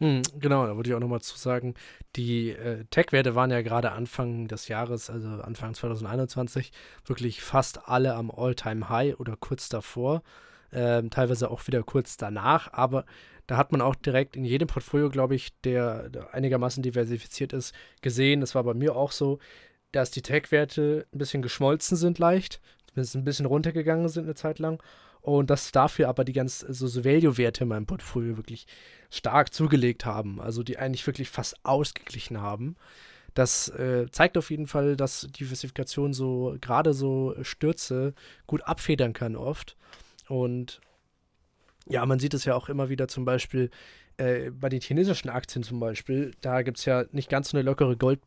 Hm, 0.00 0.22
genau, 0.38 0.64
da 0.64 0.76
würde 0.76 0.90
ich 0.90 0.94
auch 0.94 1.00
nochmal 1.00 1.20
zu 1.22 1.36
sagen, 1.36 1.74
die 2.14 2.50
äh, 2.50 2.84
Tech-Werte 2.90 3.34
waren 3.34 3.50
ja 3.50 3.62
gerade 3.62 3.90
Anfang 3.90 4.46
des 4.46 4.68
Jahres, 4.68 5.10
also 5.10 5.28
Anfang 5.28 5.74
2021, 5.74 6.70
wirklich 7.04 7.42
fast 7.42 7.88
alle 7.88 8.14
am 8.14 8.30
All-Time-High 8.30 9.18
oder 9.18 9.34
kurz 9.36 9.68
davor, 9.68 10.22
ähm, 10.70 11.10
teilweise 11.10 11.50
auch 11.50 11.66
wieder 11.66 11.82
kurz 11.82 12.16
danach, 12.16 12.72
aber 12.72 13.06
da 13.48 13.56
hat 13.56 13.72
man 13.72 13.80
auch 13.80 13.96
direkt 13.96 14.36
in 14.36 14.44
jedem 14.44 14.68
Portfolio, 14.68 15.08
glaube 15.08 15.34
ich, 15.34 15.58
der, 15.62 16.10
der 16.10 16.32
einigermaßen 16.32 16.82
diversifiziert 16.82 17.52
ist, 17.52 17.74
gesehen, 18.00 18.40
das 18.40 18.54
war 18.54 18.62
bei 18.62 18.74
mir 18.74 18.94
auch 18.94 19.10
so, 19.10 19.40
dass 19.92 20.10
die 20.10 20.22
Tech-Werte 20.22 21.06
ein 21.12 21.18
bisschen 21.18 21.42
geschmolzen 21.42 21.96
sind 21.96 22.18
leicht, 22.18 22.60
zumindest 22.88 23.16
ein 23.16 23.24
bisschen 23.24 23.46
runtergegangen 23.46 24.08
sind 24.08 24.24
eine 24.24 24.34
Zeit 24.34 24.58
lang 24.58 24.82
und 25.20 25.50
dass 25.50 25.72
dafür 25.72 26.08
aber 26.08 26.24
die 26.24 26.32
ganz 26.32 26.60
so, 26.60 26.86
so 26.86 27.04
Value-Werte 27.04 27.64
in 27.64 27.68
meinem 27.68 27.86
Portfolio 27.86 28.36
wirklich 28.36 28.66
stark 29.10 29.52
zugelegt 29.52 30.04
haben, 30.04 30.40
also 30.40 30.62
die 30.62 30.78
eigentlich 30.78 31.06
wirklich 31.06 31.30
fast 31.30 31.56
ausgeglichen 31.64 32.40
haben. 32.40 32.76
Das 33.34 33.68
äh, 33.68 34.06
zeigt 34.10 34.36
auf 34.36 34.50
jeden 34.50 34.66
Fall, 34.66 34.96
dass 34.96 35.28
Diversifikation 35.30 36.12
so 36.12 36.56
gerade 36.60 36.92
so 36.92 37.36
Stürze 37.42 38.14
gut 38.46 38.62
abfedern 38.62 39.12
kann 39.12 39.36
oft. 39.36 39.76
Und 40.28 40.80
ja, 41.86 42.04
man 42.04 42.18
sieht 42.18 42.34
es 42.34 42.44
ja 42.44 42.54
auch 42.54 42.68
immer 42.68 42.88
wieder 42.88 43.08
zum 43.08 43.24
Beispiel 43.24 43.70
äh, 44.18 44.50
bei 44.50 44.68
den 44.68 44.80
chinesischen 44.80 45.30
Aktien 45.30 45.62
zum 45.62 45.80
Beispiel, 45.80 46.32
da 46.40 46.62
gibt 46.62 46.78
es 46.78 46.84
ja 46.84 47.04
nicht 47.12 47.30
ganz 47.30 47.50
so 47.50 47.56
eine 47.56 47.64
lockere 47.64 47.96
Gold, 47.96 48.20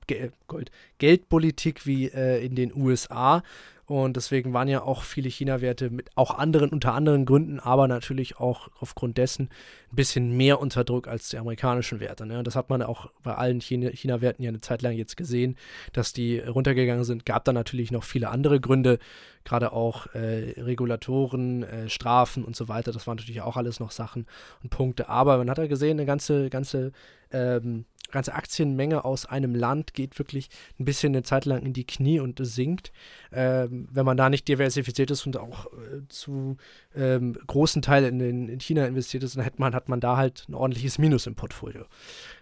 Gold, 0.48 0.72
Geldpolitik 0.98 1.86
wie 1.86 2.08
äh, 2.08 2.44
in 2.44 2.56
den 2.56 2.74
USA. 2.74 3.44
Und 3.86 4.16
deswegen 4.16 4.54
waren 4.54 4.70
ja 4.70 4.84
auch 4.84 5.04
viele 5.04 5.28
China-Werte 5.28 5.90
mit 5.90 6.10
auch 6.16 6.32
anderen, 6.32 6.70
unter 6.70 6.94
anderen 6.94 7.26
Gründen, 7.26 7.60
aber 7.60 7.90
natürlich 7.90 8.38
auch 8.38 8.70
aufgrund 8.80 9.18
dessen 9.18 9.50
ein 9.92 9.96
bisschen 9.96 10.36
mehr 10.38 10.60
unter 10.60 10.84
Druck 10.84 11.08
als 11.08 11.30
die 11.30 11.38
amerikanischen 11.38 12.00
Werte. 12.00 12.26
Ne? 12.26 12.44
Das 12.44 12.56
hat 12.56 12.70
man 12.70 12.82
auch 12.82 13.12
bei 13.24 13.36
allen 13.36 13.60
China-Werten 13.60 14.44
ja 14.44 14.50
eine 14.50 14.62
Zeit 14.62 14.82
lang 14.82 14.94
jetzt 14.94 15.18
gesehen, 15.18 15.58
dass 15.94 16.14
die 16.14 16.40
runtergegangen 16.40 17.04
sind. 17.04 17.26
Gab 17.26 17.46
da 17.46 17.54
natürlich 17.54 17.92
noch 17.92 18.04
viele 18.04 18.30
andere 18.30 18.60
Gründe, 18.60 19.00
gerade 19.44 19.74
auch 19.74 20.08
äh, 20.14 20.62
Regulatoren, 20.62 21.64
äh, 21.64 21.90
Strafen 21.90 22.46
und 22.46 22.56
so 22.56 22.68
weiter. 22.68 22.92
Das 22.92 23.08
waren 23.08 23.18
natürlich 23.18 23.42
auch 23.42 23.58
alles 23.58 23.80
noch 23.80 23.92
Sachen 23.92 24.26
und 24.64 24.70
Punkte. 24.70 25.10
Aber 25.10 25.38
man 25.38 25.50
hat 25.50 25.58
ja 25.58 25.68
gesehen, 25.68 26.00
eine 26.00 26.06
ganze, 26.06 26.50
ganze 26.50 26.92
ähm, 27.32 27.86
ganze 28.12 28.36
Aktienmenge 28.36 29.04
aus 29.04 29.26
einem 29.26 29.56
Land 29.56 29.94
geht 29.94 30.20
wirklich 30.20 30.50
ein 30.80 30.86
bisschen 30.86 31.14
eine 31.14 31.24
Zeit 31.24 31.46
lang 31.46 31.64
in 31.64 31.74
die 31.74 31.86
Knie 31.88 32.20
und 32.20 32.40
sinkt. 32.46 32.92
Ähm, 33.32 33.88
wenn 33.92 34.06
man 34.06 34.18
da 34.18 34.30
nicht 34.30 34.48
diversifiziert 34.48 35.10
ist 35.12 35.26
und 35.26 35.38
auch 35.38 35.66
äh, 35.68 36.08
zu 36.10 36.58
ähm, 36.96 37.38
großen 37.48 37.82
Teilen 37.82 38.20
in, 38.20 38.50
in, 38.50 38.60
China 38.60 38.86
investiert 38.86 39.24
ist, 39.24 39.38
dann 39.38 39.46
hat 39.46 39.60
man, 39.60 39.74
hat 39.82 39.90
man 39.90 40.00
da 40.00 40.16
halt 40.16 40.46
ein 40.48 40.54
ordentliches 40.54 41.00
Minus 41.00 41.26
im 41.26 41.36
Portfolio. 41.36 41.86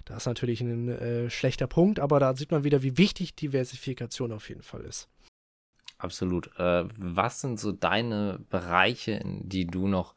Das 0.04 0.18
ist 0.18 0.26
natürlich 0.26 0.60
ein 0.60 0.90
äh, 0.90 1.30
schlechter 1.30 1.68
Punkt, 1.68 2.00
aber 2.00 2.20
da 2.20 2.36
sieht 2.36 2.52
man 2.52 2.66
wieder, 2.66 2.84
wie 2.84 2.98
wichtig 2.98 3.36
Diversifikation 3.36 4.34
auf 4.34 4.50
jeden 4.50 4.62
Fall 4.62 4.82
ist. 4.82 5.08
Absolut. 5.98 6.48
Äh, 6.58 6.86
was 6.98 7.40
sind 7.40 7.60
so 7.60 7.72
deine 7.72 8.40
Bereiche, 8.50 9.12
in 9.12 9.48
die 9.48 9.68
du 9.68 9.88
noch 9.88 10.16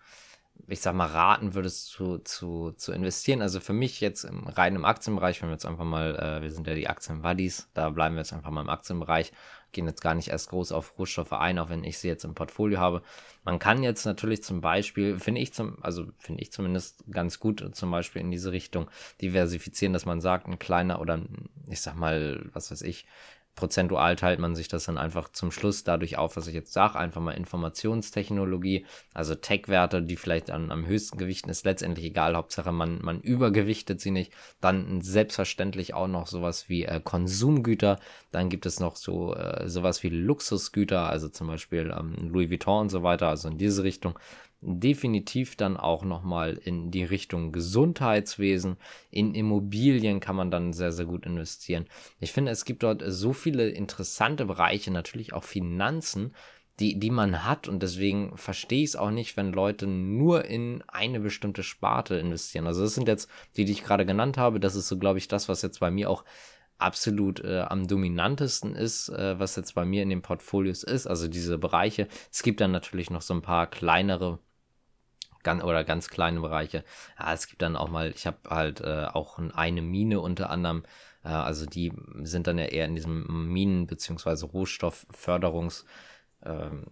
ich 0.68 0.80
sag 0.80 0.94
mal, 0.94 1.06
raten 1.06 1.54
würdest 1.54 1.88
zu, 1.88 2.18
zu, 2.18 2.72
zu 2.72 2.92
investieren? 2.92 3.42
Also 3.42 3.60
für 3.60 3.72
mich 3.72 4.00
jetzt 4.00 4.24
im 4.24 4.46
reinen 4.46 4.84
Aktienbereich, 4.84 5.42
wenn 5.42 5.48
wir 5.48 5.54
jetzt 5.54 5.66
einfach 5.66 5.84
mal, 5.84 6.16
äh, 6.16 6.42
wir 6.42 6.50
sind 6.50 6.66
ja 6.66 6.74
die 6.74 6.88
Aktien-Buddies, 6.88 7.68
da 7.74 7.90
bleiben 7.90 8.14
wir 8.14 8.20
jetzt 8.20 8.32
einfach 8.32 8.50
mal 8.50 8.62
im 8.62 8.68
Aktienbereich, 8.68 9.32
gehen 9.72 9.86
jetzt 9.86 10.02
gar 10.02 10.14
nicht 10.14 10.28
erst 10.28 10.50
groß 10.50 10.72
auf 10.72 10.98
Rohstoffe 10.98 11.32
ein, 11.32 11.58
auch 11.58 11.68
wenn 11.68 11.84
ich 11.84 11.98
sie 11.98 12.08
jetzt 12.08 12.24
im 12.24 12.34
Portfolio 12.34 12.78
habe. 12.78 13.02
Man 13.44 13.58
kann 13.58 13.82
jetzt 13.82 14.04
natürlich 14.04 14.42
zum 14.42 14.60
Beispiel, 14.60 15.18
finde 15.18 15.40
ich 15.40 15.52
zum, 15.52 15.82
also 15.82 16.06
finde 16.18 16.42
ich 16.42 16.52
zumindest 16.52 17.04
ganz 17.10 17.40
gut, 17.40 17.74
zum 17.74 17.90
Beispiel 17.90 18.22
in 18.22 18.30
diese 18.30 18.52
Richtung 18.52 18.90
diversifizieren, 19.20 19.92
dass 19.92 20.06
man 20.06 20.20
sagt, 20.20 20.46
ein 20.46 20.58
kleiner 20.58 21.00
oder 21.00 21.20
ich 21.68 21.80
sag 21.80 21.96
mal, 21.96 22.48
was 22.52 22.70
weiß 22.70 22.82
ich, 22.82 23.06
prozentual 23.54 24.16
teilt 24.16 24.40
man 24.40 24.54
sich 24.54 24.68
das 24.68 24.86
dann 24.86 24.98
einfach 24.98 25.30
zum 25.30 25.50
Schluss 25.50 25.84
dadurch 25.84 26.16
auf, 26.16 26.36
was 26.36 26.46
ich 26.46 26.54
jetzt 26.54 26.72
sage, 26.72 26.98
einfach 26.98 27.20
mal 27.20 27.32
Informationstechnologie, 27.32 28.86
also 29.12 29.34
Tech-Werte, 29.34 30.02
die 30.02 30.16
vielleicht 30.16 30.50
an, 30.50 30.70
am 30.70 30.86
höchsten 30.86 31.18
gewichten 31.18 31.50
ist, 31.50 31.64
letztendlich 31.64 32.06
egal, 32.06 32.34
Hauptsache 32.34 32.72
man, 32.72 33.00
man 33.02 33.20
übergewichtet 33.20 34.00
sie 34.00 34.10
nicht. 34.10 34.32
Dann 34.60 35.02
selbstverständlich 35.02 35.94
auch 35.94 36.08
noch 36.08 36.26
sowas 36.26 36.68
wie 36.68 36.84
äh, 36.84 37.00
Konsumgüter, 37.02 37.98
dann 38.30 38.48
gibt 38.48 38.64
es 38.64 38.80
noch 38.80 38.96
so 38.96 39.34
äh, 39.34 39.68
sowas 39.68 40.02
wie 40.02 40.08
Luxusgüter, 40.08 41.08
also 41.08 41.28
zum 41.28 41.46
Beispiel 41.46 41.94
ähm, 41.96 42.30
Louis 42.30 42.50
Vuitton 42.50 42.82
und 42.82 42.88
so 42.88 43.02
weiter, 43.02 43.28
also 43.28 43.48
in 43.48 43.58
diese 43.58 43.82
Richtung 43.82 44.18
definitiv 44.62 45.56
dann 45.56 45.76
auch 45.76 46.04
nochmal 46.04 46.54
in 46.54 46.90
die 46.90 47.04
Richtung 47.04 47.52
Gesundheitswesen. 47.52 48.76
In 49.10 49.34
Immobilien 49.34 50.20
kann 50.20 50.36
man 50.36 50.50
dann 50.50 50.72
sehr, 50.72 50.92
sehr 50.92 51.04
gut 51.04 51.26
investieren. 51.26 51.86
Ich 52.20 52.32
finde, 52.32 52.52
es 52.52 52.64
gibt 52.64 52.84
dort 52.84 53.02
so 53.06 53.32
viele 53.32 53.68
interessante 53.68 54.46
Bereiche, 54.46 54.92
natürlich 54.92 55.32
auch 55.32 55.44
Finanzen, 55.44 56.32
die, 56.78 56.98
die 56.98 57.10
man 57.10 57.44
hat. 57.44 57.68
Und 57.68 57.82
deswegen 57.82 58.36
verstehe 58.38 58.84
ich 58.84 58.90
es 58.90 58.96
auch 58.96 59.10
nicht, 59.10 59.36
wenn 59.36 59.52
Leute 59.52 59.86
nur 59.86 60.44
in 60.44 60.82
eine 60.86 61.20
bestimmte 61.20 61.64
Sparte 61.64 62.14
investieren. 62.16 62.66
Also 62.66 62.82
das 62.82 62.94
sind 62.94 63.08
jetzt 63.08 63.28
die, 63.56 63.64
die 63.64 63.72
ich 63.72 63.84
gerade 63.84 64.06
genannt 64.06 64.38
habe. 64.38 64.60
Das 64.60 64.76
ist 64.76 64.88
so, 64.88 64.96
glaube 64.96 65.18
ich, 65.18 65.28
das, 65.28 65.48
was 65.48 65.62
jetzt 65.62 65.80
bei 65.80 65.90
mir 65.90 66.08
auch 66.08 66.24
absolut 66.78 67.40
äh, 67.44 67.60
am 67.60 67.86
dominantesten 67.86 68.74
ist, 68.74 69.08
äh, 69.08 69.38
was 69.38 69.56
jetzt 69.56 69.74
bei 69.74 69.84
mir 69.84 70.02
in 70.02 70.10
den 70.10 70.22
Portfolios 70.22 70.82
ist. 70.82 71.06
Also 71.06 71.28
diese 71.28 71.58
Bereiche. 71.58 72.08
Es 72.30 72.42
gibt 72.42 72.60
dann 72.60 72.72
natürlich 72.72 73.10
noch 73.10 73.22
so 73.22 73.34
ein 73.34 73.42
paar 73.42 73.68
kleinere 73.68 74.38
ganz, 75.42 75.62
oder 75.62 75.84
ganz 75.84 76.08
kleine 76.08 76.40
Bereiche. 76.40 76.84
Ja, 77.18 77.32
es 77.32 77.46
gibt 77.48 77.62
dann 77.62 77.76
auch 77.76 77.88
mal, 77.88 78.10
ich 78.14 78.26
habe 78.26 78.38
halt 78.48 78.80
äh, 78.80 79.06
auch 79.12 79.38
eine 79.38 79.82
Mine 79.82 80.20
unter 80.20 80.50
anderem, 80.50 80.84
äh, 81.24 81.28
also 81.28 81.66
die 81.66 81.92
sind 82.22 82.46
dann 82.46 82.58
ja 82.58 82.66
eher 82.66 82.86
in 82.86 82.94
diesem 82.94 83.52
Minen- 83.52 83.86
bzw. 83.86 84.46
Rohstoffförderungs- 84.46 85.84
ähm, 86.44 86.86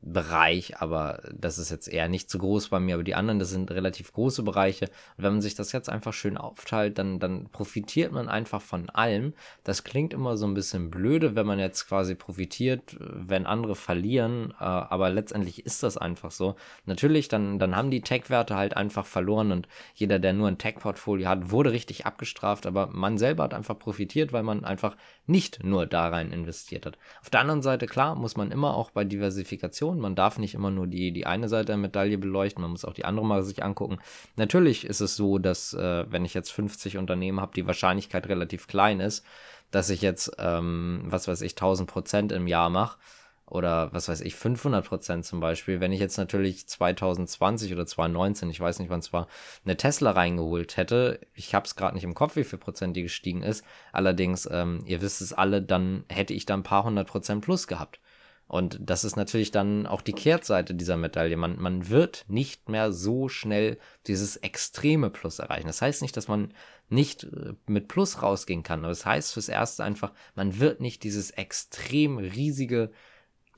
Bereich, 0.00 0.80
aber 0.80 1.20
das 1.32 1.58
ist 1.58 1.70
jetzt 1.70 1.88
eher 1.88 2.08
nicht 2.08 2.30
zu 2.30 2.38
groß 2.38 2.68
bei 2.68 2.80
mir, 2.80 2.94
aber 2.94 3.04
die 3.04 3.14
anderen, 3.14 3.38
das 3.38 3.50
sind 3.50 3.70
relativ 3.70 4.12
große 4.12 4.42
Bereiche. 4.42 4.86
Und 5.16 5.24
wenn 5.24 5.32
man 5.32 5.42
sich 5.42 5.54
das 5.54 5.72
jetzt 5.72 5.88
einfach 5.88 6.12
schön 6.12 6.36
aufteilt, 6.36 6.98
dann, 6.98 7.18
dann 7.18 7.48
profitiert 7.50 8.12
man 8.12 8.28
einfach 8.28 8.62
von 8.62 8.88
allem. 8.90 9.34
Das 9.64 9.84
klingt 9.84 10.14
immer 10.14 10.36
so 10.36 10.46
ein 10.46 10.54
bisschen 10.54 10.90
blöde, 10.90 11.36
wenn 11.36 11.46
man 11.46 11.58
jetzt 11.58 11.88
quasi 11.88 12.14
profitiert, 12.14 12.96
wenn 12.98 13.46
andere 13.46 13.74
verlieren, 13.74 14.54
äh, 14.60 14.64
aber 14.64 15.10
letztendlich 15.10 15.66
ist 15.66 15.82
das 15.82 15.96
einfach 15.96 16.30
so. 16.30 16.56
Natürlich, 16.86 17.28
dann, 17.28 17.58
dann 17.58 17.76
haben 17.76 17.90
die 17.90 18.00
Tech-Werte 18.00 18.56
halt 18.56 18.76
einfach 18.76 19.06
verloren 19.06 19.52
und 19.52 19.68
jeder, 19.94 20.18
der 20.18 20.32
nur 20.32 20.48
ein 20.48 20.58
Tech-Portfolio 20.58 21.28
hat, 21.28 21.50
wurde 21.50 21.72
richtig 21.72 22.06
abgestraft, 22.06 22.66
aber 22.66 22.86
man 22.86 23.18
selber 23.18 23.44
hat 23.44 23.54
einfach 23.54 23.78
profitiert, 23.78 24.32
weil 24.32 24.42
man 24.42 24.64
einfach 24.64 24.96
nicht 25.26 25.62
nur 25.64 25.86
da 25.86 26.08
rein 26.08 26.32
investiert 26.32 26.86
hat. 26.86 26.98
Auf 27.20 27.30
der 27.30 27.40
anderen 27.40 27.62
Seite, 27.62 27.86
klar, 27.86 28.14
muss 28.14 28.36
man 28.36 28.50
immer 28.50 28.76
auch 28.76 28.90
bei 28.90 29.04
Diversifikation, 29.04 29.81
man 29.90 30.14
darf 30.14 30.38
nicht 30.38 30.54
immer 30.54 30.70
nur 30.70 30.86
die, 30.86 31.12
die 31.12 31.26
eine 31.26 31.48
Seite 31.48 31.66
der 31.66 31.76
Medaille 31.76 32.18
beleuchten, 32.18 32.62
man 32.62 32.70
muss 32.70 32.84
auch 32.84 32.94
die 32.94 33.04
andere 33.04 33.26
mal 33.26 33.42
sich 33.42 33.64
angucken. 33.64 33.98
Natürlich 34.36 34.86
ist 34.86 35.00
es 35.00 35.16
so, 35.16 35.38
dass 35.38 35.74
äh, 35.74 36.04
wenn 36.10 36.24
ich 36.24 36.34
jetzt 36.34 36.52
50 36.52 36.98
Unternehmen 36.98 37.40
habe, 37.40 37.54
die 37.54 37.66
Wahrscheinlichkeit 37.66 38.28
relativ 38.28 38.66
klein 38.66 39.00
ist, 39.00 39.24
dass 39.70 39.90
ich 39.90 40.02
jetzt, 40.02 40.32
ähm, 40.38 41.02
was 41.06 41.26
weiß 41.26 41.40
ich, 41.42 41.52
1000 41.52 41.90
Prozent 41.90 42.32
im 42.32 42.46
Jahr 42.46 42.70
mache 42.70 42.98
oder 43.46 43.92
was 43.92 44.08
weiß 44.08 44.22
ich, 44.22 44.34
500 44.34 44.86
Prozent 44.86 45.26
zum 45.26 45.40
Beispiel. 45.40 45.80
Wenn 45.80 45.92
ich 45.92 46.00
jetzt 46.00 46.16
natürlich 46.16 46.66
2020 46.66 47.72
oder 47.72 47.84
2019, 47.84 48.48
ich 48.48 48.60
weiß 48.60 48.78
nicht 48.78 48.88
wann 48.88 49.00
es 49.00 49.12
war, 49.12 49.28
eine 49.64 49.76
Tesla 49.76 50.12
reingeholt 50.12 50.78
hätte, 50.78 51.20
ich 51.34 51.54
habe 51.54 51.66
es 51.66 51.76
gerade 51.76 51.94
nicht 51.94 52.04
im 52.04 52.14
Kopf, 52.14 52.36
wie 52.36 52.44
viel 52.44 52.58
Prozent 52.58 52.96
die 52.96 53.02
gestiegen 53.02 53.42
ist, 53.42 53.64
allerdings, 53.92 54.48
ähm, 54.50 54.82
ihr 54.86 55.02
wisst 55.02 55.20
es 55.20 55.32
alle, 55.32 55.60
dann 55.60 56.04
hätte 56.08 56.32
ich 56.32 56.46
da 56.46 56.54
ein 56.54 56.62
paar 56.62 56.84
hundert 56.84 57.08
Prozent 57.08 57.44
plus 57.44 57.66
gehabt. 57.66 58.00
Und 58.46 58.78
das 58.80 59.04
ist 59.04 59.16
natürlich 59.16 59.50
dann 59.50 59.86
auch 59.86 60.02
die 60.02 60.12
Kehrtseite 60.12 60.74
dieser 60.74 60.98
Medaille. 60.98 61.36
Man, 61.36 61.58
man 61.58 61.88
wird 61.88 62.24
nicht 62.28 62.68
mehr 62.68 62.92
so 62.92 63.28
schnell 63.28 63.78
dieses 64.06 64.36
extreme 64.36 65.08
Plus 65.08 65.38
erreichen. 65.38 65.68
Das 65.68 65.80
heißt 65.80 66.02
nicht, 66.02 66.16
dass 66.16 66.28
man 66.28 66.52
nicht 66.90 67.24
äh, 67.24 67.54
mit 67.66 67.88
Plus 67.88 68.22
rausgehen 68.22 68.62
kann. 68.62 68.80
Aber 68.80 68.90
das 68.90 69.06
heißt 69.06 69.32
fürs 69.32 69.48
Erste 69.48 69.84
einfach, 69.84 70.12
man 70.34 70.60
wird 70.60 70.80
nicht 70.80 71.02
dieses 71.02 71.30
extrem 71.30 72.18
riesige 72.18 72.90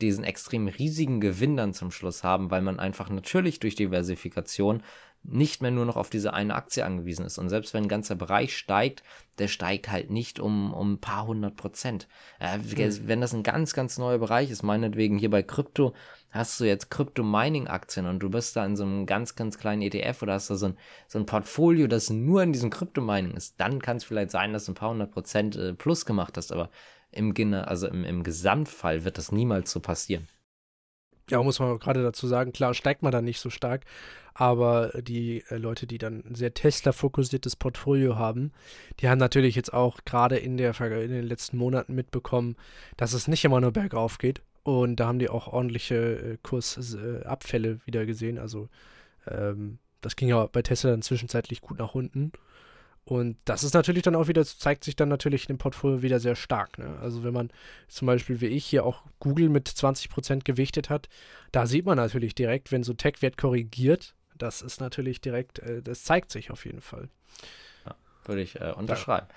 diesen 0.00 0.24
extrem 0.24 0.66
riesigen 0.66 1.20
Gewinn 1.20 1.56
dann 1.56 1.72
zum 1.72 1.90
Schluss 1.90 2.24
haben, 2.24 2.50
weil 2.50 2.62
man 2.62 2.80
einfach 2.80 3.10
natürlich 3.10 3.60
durch 3.60 3.76
Diversifikation 3.76 4.82
nicht 5.24 5.62
mehr 5.62 5.70
nur 5.70 5.86
noch 5.86 5.96
auf 5.96 6.10
diese 6.10 6.34
eine 6.34 6.54
Aktie 6.54 6.84
angewiesen 6.84 7.24
ist. 7.24 7.38
Und 7.38 7.48
selbst 7.48 7.74
wenn 7.74 7.84
ein 7.84 7.88
ganzer 7.88 8.14
Bereich 8.14 8.56
steigt, 8.56 9.02
der 9.38 9.48
steigt 9.48 9.90
halt 9.90 10.10
nicht 10.10 10.38
um, 10.38 10.72
um 10.72 10.94
ein 10.94 11.00
paar 11.00 11.26
hundert 11.26 11.56
Prozent. 11.56 12.06
Äh, 12.38 12.58
mhm. 12.58 13.08
Wenn 13.08 13.20
das 13.20 13.34
ein 13.34 13.42
ganz, 13.42 13.72
ganz 13.72 13.98
neuer 13.98 14.18
Bereich 14.18 14.50
ist, 14.50 14.62
meinetwegen 14.62 15.18
hier 15.18 15.30
bei 15.30 15.42
Krypto, 15.42 15.94
hast 16.30 16.60
du 16.60 16.64
jetzt 16.64 16.90
Krypto-Mining-Aktien 16.90 18.06
und 18.06 18.18
du 18.18 18.28
bist 18.28 18.54
da 18.56 18.64
in 18.66 18.76
so 18.76 18.84
einem 18.84 19.06
ganz, 19.06 19.34
ganz 19.34 19.58
kleinen 19.58 19.82
ETF 19.82 20.22
oder 20.22 20.34
hast 20.34 20.50
da 20.50 20.56
so 20.56 20.66
ein, 20.66 20.78
so 21.08 21.18
ein 21.18 21.26
Portfolio, 21.26 21.86
das 21.86 22.10
nur 22.10 22.42
in 22.42 22.52
diesem 22.52 22.70
Krypto-Mining 22.70 23.32
ist, 23.32 23.60
dann 23.60 23.80
kann 23.80 23.96
es 23.96 24.04
vielleicht 24.04 24.30
sein, 24.30 24.52
dass 24.52 24.66
du 24.66 24.72
ein 24.72 24.76
paar 24.76 24.90
hundert 24.90 25.12
Prozent 25.12 25.56
äh, 25.56 25.72
plus 25.74 26.04
gemacht 26.06 26.36
hast, 26.36 26.52
aber 26.52 26.70
im, 27.12 27.32
also 27.54 27.86
im, 27.86 28.04
im 28.04 28.24
Gesamtfall 28.24 29.04
wird 29.04 29.18
das 29.18 29.32
niemals 29.32 29.70
so 29.70 29.80
passieren. 29.80 30.28
Ja, 31.30 31.42
muss 31.42 31.58
man 31.58 31.78
gerade 31.78 32.02
dazu 32.02 32.26
sagen, 32.26 32.52
klar 32.52 32.74
steigt 32.74 33.02
man 33.02 33.12
dann 33.12 33.24
nicht 33.24 33.40
so 33.40 33.48
stark, 33.48 33.84
aber 34.34 34.90
die 35.00 35.42
äh, 35.48 35.56
Leute, 35.56 35.86
die 35.86 35.98
dann 35.98 36.22
ein 36.26 36.34
sehr 36.34 36.52
Tesla-fokussiertes 36.52 37.56
Portfolio 37.56 38.16
haben, 38.16 38.52
die 39.00 39.08
haben 39.08 39.18
natürlich 39.18 39.54
jetzt 39.54 39.72
auch 39.72 39.98
gerade 40.04 40.36
in, 40.36 40.58
in 40.58 41.10
den 41.10 41.24
letzten 41.24 41.56
Monaten 41.56 41.94
mitbekommen, 41.94 42.56
dass 42.96 43.14
es 43.14 43.28
nicht 43.28 43.44
immer 43.44 43.60
nur 43.60 43.72
bergauf 43.72 44.18
geht. 44.18 44.42
Und 44.64 44.96
da 44.96 45.06
haben 45.06 45.18
die 45.18 45.28
auch 45.28 45.46
ordentliche 45.46 45.96
äh, 45.96 46.38
Kursabfälle 46.42 47.68
äh, 47.68 47.86
wieder 47.86 48.06
gesehen. 48.06 48.38
Also 48.38 48.68
ähm, 49.26 49.78
das 50.00 50.16
ging 50.16 50.28
ja 50.28 50.46
bei 50.46 50.62
Tesla 50.62 50.90
dann 50.90 51.02
zwischenzeitlich 51.02 51.60
gut 51.60 51.78
nach 51.78 51.94
unten. 51.94 52.32
Und 53.04 53.36
das 53.44 53.64
ist 53.64 53.74
natürlich 53.74 54.02
dann 54.02 54.14
auch 54.14 54.28
wieder, 54.28 54.44
zeigt 54.44 54.84
sich 54.84 54.96
dann 54.96 55.10
natürlich 55.10 55.48
in 55.48 55.56
dem 55.56 55.58
Portfolio 55.58 56.00
wieder 56.00 56.20
sehr 56.20 56.36
stark. 56.36 56.78
Ne? 56.78 56.98
Also 57.00 57.22
wenn 57.22 57.34
man 57.34 57.50
zum 57.86 58.06
Beispiel 58.06 58.40
wie 58.40 58.46
ich 58.46 58.64
hier 58.64 58.84
auch 58.84 59.02
Google 59.20 59.50
mit 59.50 59.68
20% 59.68 60.44
gewichtet 60.44 60.88
hat, 60.88 61.08
da 61.52 61.66
sieht 61.66 61.84
man 61.84 61.96
natürlich 61.96 62.34
direkt, 62.34 62.72
wenn 62.72 62.82
so 62.82 62.94
Tech-Wert 62.94 63.36
korrigiert, 63.36 64.14
das 64.36 64.62
ist 64.62 64.80
natürlich 64.80 65.20
direkt, 65.20 65.58
äh, 65.58 65.82
das 65.82 66.04
zeigt 66.04 66.30
sich 66.30 66.50
auf 66.50 66.64
jeden 66.64 66.80
Fall. 66.80 67.10
Ja, 67.84 67.94
würde 68.24 68.40
ich 68.40 68.58
äh, 68.60 68.72
unterschreiben. 68.74 69.26
Ja. 69.28 69.36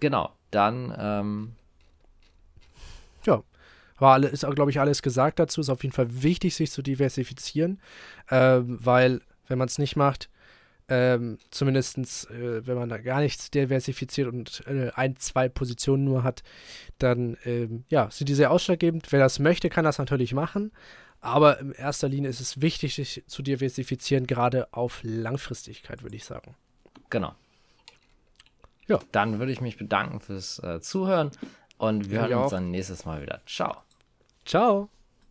Genau, 0.00 0.32
dann 0.50 0.94
ähm 0.98 1.52
ja, 3.24 3.42
war 3.98 4.14
alle, 4.14 4.28
ist, 4.28 4.44
glaube 4.54 4.70
ich, 4.70 4.80
alles 4.80 5.02
gesagt 5.02 5.38
dazu. 5.38 5.60
Ist 5.60 5.68
auf 5.68 5.82
jeden 5.82 5.94
Fall 5.94 6.22
wichtig, 6.22 6.54
sich 6.54 6.70
zu 6.70 6.82
diversifizieren, 6.82 7.80
äh, 8.28 8.60
weil 8.62 9.20
wenn 9.46 9.58
man 9.58 9.68
es 9.68 9.78
nicht 9.78 9.96
macht, 9.96 10.28
ähm, 10.94 11.38
Zumindest, 11.50 11.96
äh, 12.30 12.66
wenn 12.66 12.76
man 12.76 12.90
da 12.90 12.98
gar 12.98 13.20
nichts 13.20 13.50
diversifiziert 13.50 14.28
und 14.28 14.62
äh, 14.66 14.90
ein, 14.94 15.16
zwei 15.16 15.48
Positionen 15.48 16.04
nur 16.04 16.22
hat, 16.22 16.42
dann 16.98 17.38
ähm, 17.44 17.84
ja, 17.88 18.10
sind 18.10 18.28
die 18.28 18.34
sehr 18.34 18.50
ausschlaggebend. 18.50 19.10
Wer 19.10 19.20
das 19.20 19.38
möchte, 19.38 19.70
kann 19.70 19.86
das 19.86 19.96
natürlich 19.96 20.34
machen. 20.34 20.70
Aber 21.22 21.60
in 21.60 21.72
erster 21.72 22.10
Linie 22.10 22.28
ist 22.28 22.40
es 22.40 22.60
wichtig, 22.60 22.96
sich 22.96 23.24
zu 23.26 23.42
diversifizieren, 23.42 24.26
gerade 24.26 24.70
auf 24.74 25.00
Langfristigkeit, 25.02 26.02
würde 26.02 26.16
ich 26.16 26.24
sagen. 26.24 26.56
Genau. 27.08 27.34
Ja. 28.86 29.00
Dann 29.12 29.38
würde 29.38 29.52
ich 29.52 29.62
mich 29.62 29.78
bedanken 29.78 30.20
fürs 30.20 30.58
äh, 30.58 30.82
Zuhören 30.82 31.30
und 31.78 32.10
wir 32.10 32.20
ja, 32.20 32.26
hören 32.26 32.42
uns 32.42 32.50
dann 32.50 32.70
nächstes 32.70 33.06
Mal 33.06 33.22
wieder. 33.22 33.40
Ciao. 33.46 33.76
Ciao. 34.44 34.90